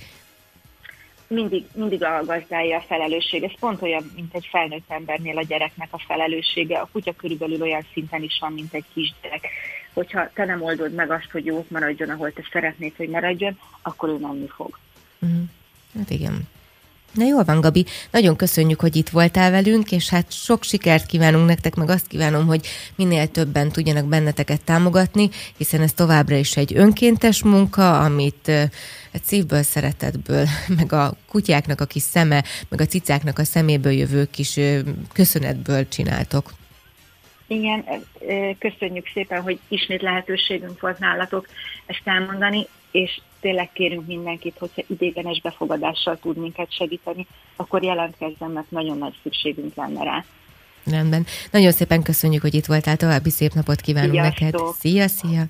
mindig, 1.32 1.64
mindig 1.74 2.04
a 2.04 2.22
gazdája 2.24 2.76
a 2.76 2.84
felelősség. 2.88 3.42
Ez 3.42 3.58
pont 3.60 3.82
olyan, 3.82 4.12
mint 4.14 4.34
egy 4.34 4.48
felnőtt 4.50 4.90
embernél 4.90 5.38
a 5.38 5.42
gyereknek 5.42 5.88
a 5.90 6.02
felelőssége. 6.06 6.78
A 6.78 6.88
kutya 6.92 7.12
körülbelül 7.12 7.62
olyan 7.62 7.86
szinten 7.92 8.22
is 8.22 8.38
van, 8.40 8.52
mint 8.52 8.74
egy 8.74 8.84
kisgyerek 8.94 9.48
hogyha 9.92 10.30
te 10.34 10.44
nem 10.44 10.62
oldod 10.62 10.92
meg 10.92 11.10
azt, 11.10 11.30
hogy 11.32 11.44
jók 11.44 11.70
maradjon, 11.70 12.10
ahol 12.10 12.32
te 12.32 12.42
szeretnéd, 12.52 12.92
hogy 12.96 13.08
maradjon, 13.08 13.58
akkor 13.82 14.08
ő 14.08 14.16
menni 14.16 14.48
fog. 14.48 14.78
Mm. 15.26 15.42
Hát 15.94 16.10
igen. 16.10 16.48
Na 17.12 17.24
jól 17.24 17.44
van, 17.44 17.60
Gabi. 17.60 17.86
Nagyon 18.10 18.36
köszönjük, 18.36 18.80
hogy 18.80 18.96
itt 18.96 19.08
voltál 19.08 19.50
velünk, 19.50 19.92
és 19.92 20.08
hát 20.08 20.32
sok 20.32 20.62
sikert 20.62 21.06
kívánunk 21.06 21.46
nektek, 21.46 21.74
meg 21.74 21.90
azt 21.90 22.06
kívánom, 22.06 22.46
hogy 22.46 22.66
minél 22.94 23.28
többen 23.28 23.68
tudjanak 23.68 24.04
benneteket 24.04 24.64
támogatni, 24.64 25.30
hiszen 25.56 25.80
ez 25.80 25.92
továbbra 25.92 26.36
is 26.36 26.56
egy 26.56 26.76
önkéntes 26.76 27.42
munka, 27.42 28.00
amit 28.00 28.48
egy 29.10 29.24
szívből, 29.24 29.62
szeretetből, 29.62 30.46
meg 30.78 30.92
a 30.92 31.14
kutyáknak 31.28 31.80
a 31.80 31.84
kis 31.84 32.02
szeme, 32.02 32.44
meg 32.68 32.80
a 32.80 32.86
cicáknak 32.86 33.38
a 33.38 33.44
szeméből 33.44 33.92
jövő 33.92 34.24
kis 34.30 34.60
köszönetből 35.12 35.88
csináltok. 35.88 36.52
Igen, 37.52 37.84
köszönjük 38.58 39.10
szépen, 39.14 39.42
hogy 39.42 39.58
ismét 39.68 40.02
lehetőségünk 40.02 40.80
volt 40.80 40.98
nálatok 40.98 41.46
ezt 41.86 42.00
elmondani, 42.04 42.66
és 42.90 43.20
tényleg 43.40 43.72
kérünk 43.72 44.06
mindenkit, 44.06 44.56
hogyha 44.58 44.82
idégenes 44.86 45.40
befogadással 45.40 46.18
tud 46.18 46.36
minket 46.36 46.72
segíteni, 46.72 47.26
akkor 47.56 47.82
jelentkezzen, 47.82 48.50
mert 48.50 48.70
nagyon 48.70 48.98
nagy 48.98 49.14
szükségünk 49.22 49.74
lenne 49.74 50.04
rá. 50.04 50.24
Rendben. 50.86 51.26
Nagyon 51.50 51.72
szépen 51.72 52.02
köszönjük, 52.02 52.42
hogy 52.42 52.54
itt 52.54 52.66
voltál. 52.66 52.96
További 52.96 53.30
szép 53.30 53.52
napot 53.52 53.80
kívánunk 53.80 54.12
Sziasztok. 54.12 54.40
neked. 54.40 54.60
Szia, 54.78 55.08
szia! 55.08 55.44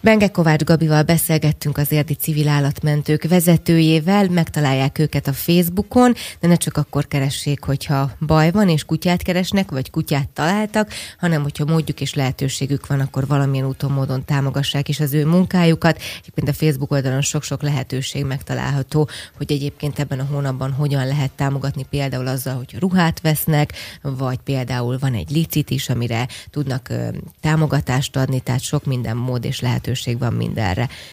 Benge 0.00 0.28
Kovács 0.28 0.64
Gabival 0.64 1.02
beszélgettünk 1.02 1.78
az 1.78 1.92
érdi 1.92 2.14
civil 2.14 2.48
állatmentők 2.48 3.22
vezetőjével, 3.22 4.28
megtalálják 4.28 4.98
őket 4.98 5.26
a 5.26 5.32
Facebookon, 5.32 6.14
de 6.40 6.48
ne 6.48 6.56
csak 6.56 6.76
akkor 6.76 7.06
keressék, 7.08 7.62
hogyha 7.62 8.10
baj 8.20 8.50
van 8.50 8.68
és 8.68 8.84
kutyát 8.84 9.22
keresnek, 9.22 9.70
vagy 9.70 9.90
kutyát 9.90 10.28
találtak, 10.28 10.90
hanem 11.18 11.42
hogyha 11.42 11.64
módjuk 11.64 12.00
és 12.00 12.14
lehetőségük 12.14 12.86
van, 12.86 13.00
akkor 13.00 13.26
valamilyen 13.26 13.66
úton, 13.66 13.92
módon 13.92 14.24
támogassák 14.24 14.88
is 14.88 15.00
az 15.00 15.12
ő 15.12 15.26
munkájukat. 15.26 16.00
Egyébként 16.20 16.48
a 16.48 16.52
Facebook 16.52 16.90
oldalon 16.90 17.22
sok-sok 17.22 17.62
lehetőség 17.62 18.24
megtalálható, 18.24 19.08
hogy 19.36 19.52
egyébként 19.52 19.98
ebben 19.98 20.20
a 20.20 20.26
hónapban 20.30 20.72
hogyan 20.72 21.06
lehet 21.06 21.30
támogatni, 21.30 21.86
például 21.90 22.26
azzal, 22.26 22.54
hogy 22.54 22.76
ruhát 22.78 23.20
vesznek, 23.20 23.72
vagy 24.02 24.38
például 24.38 24.98
van 24.98 25.14
egy 25.14 25.30
licit 25.30 25.70
is, 25.70 25.88
amire 25.88 26.28
tudnak 26.50 26.92
támogatást 27.40 28.16
adni, 28.16 28.40
tehát 28.40 28.60
sok 28.60 28.84
minden 28.84 29.16
mód 29.16 29.44
és 29.44 29.60
lehetőség 29.60 29.86
lehetőség 29.88 30.18
van 30.18 30.32
mindenre. 30.32 30.88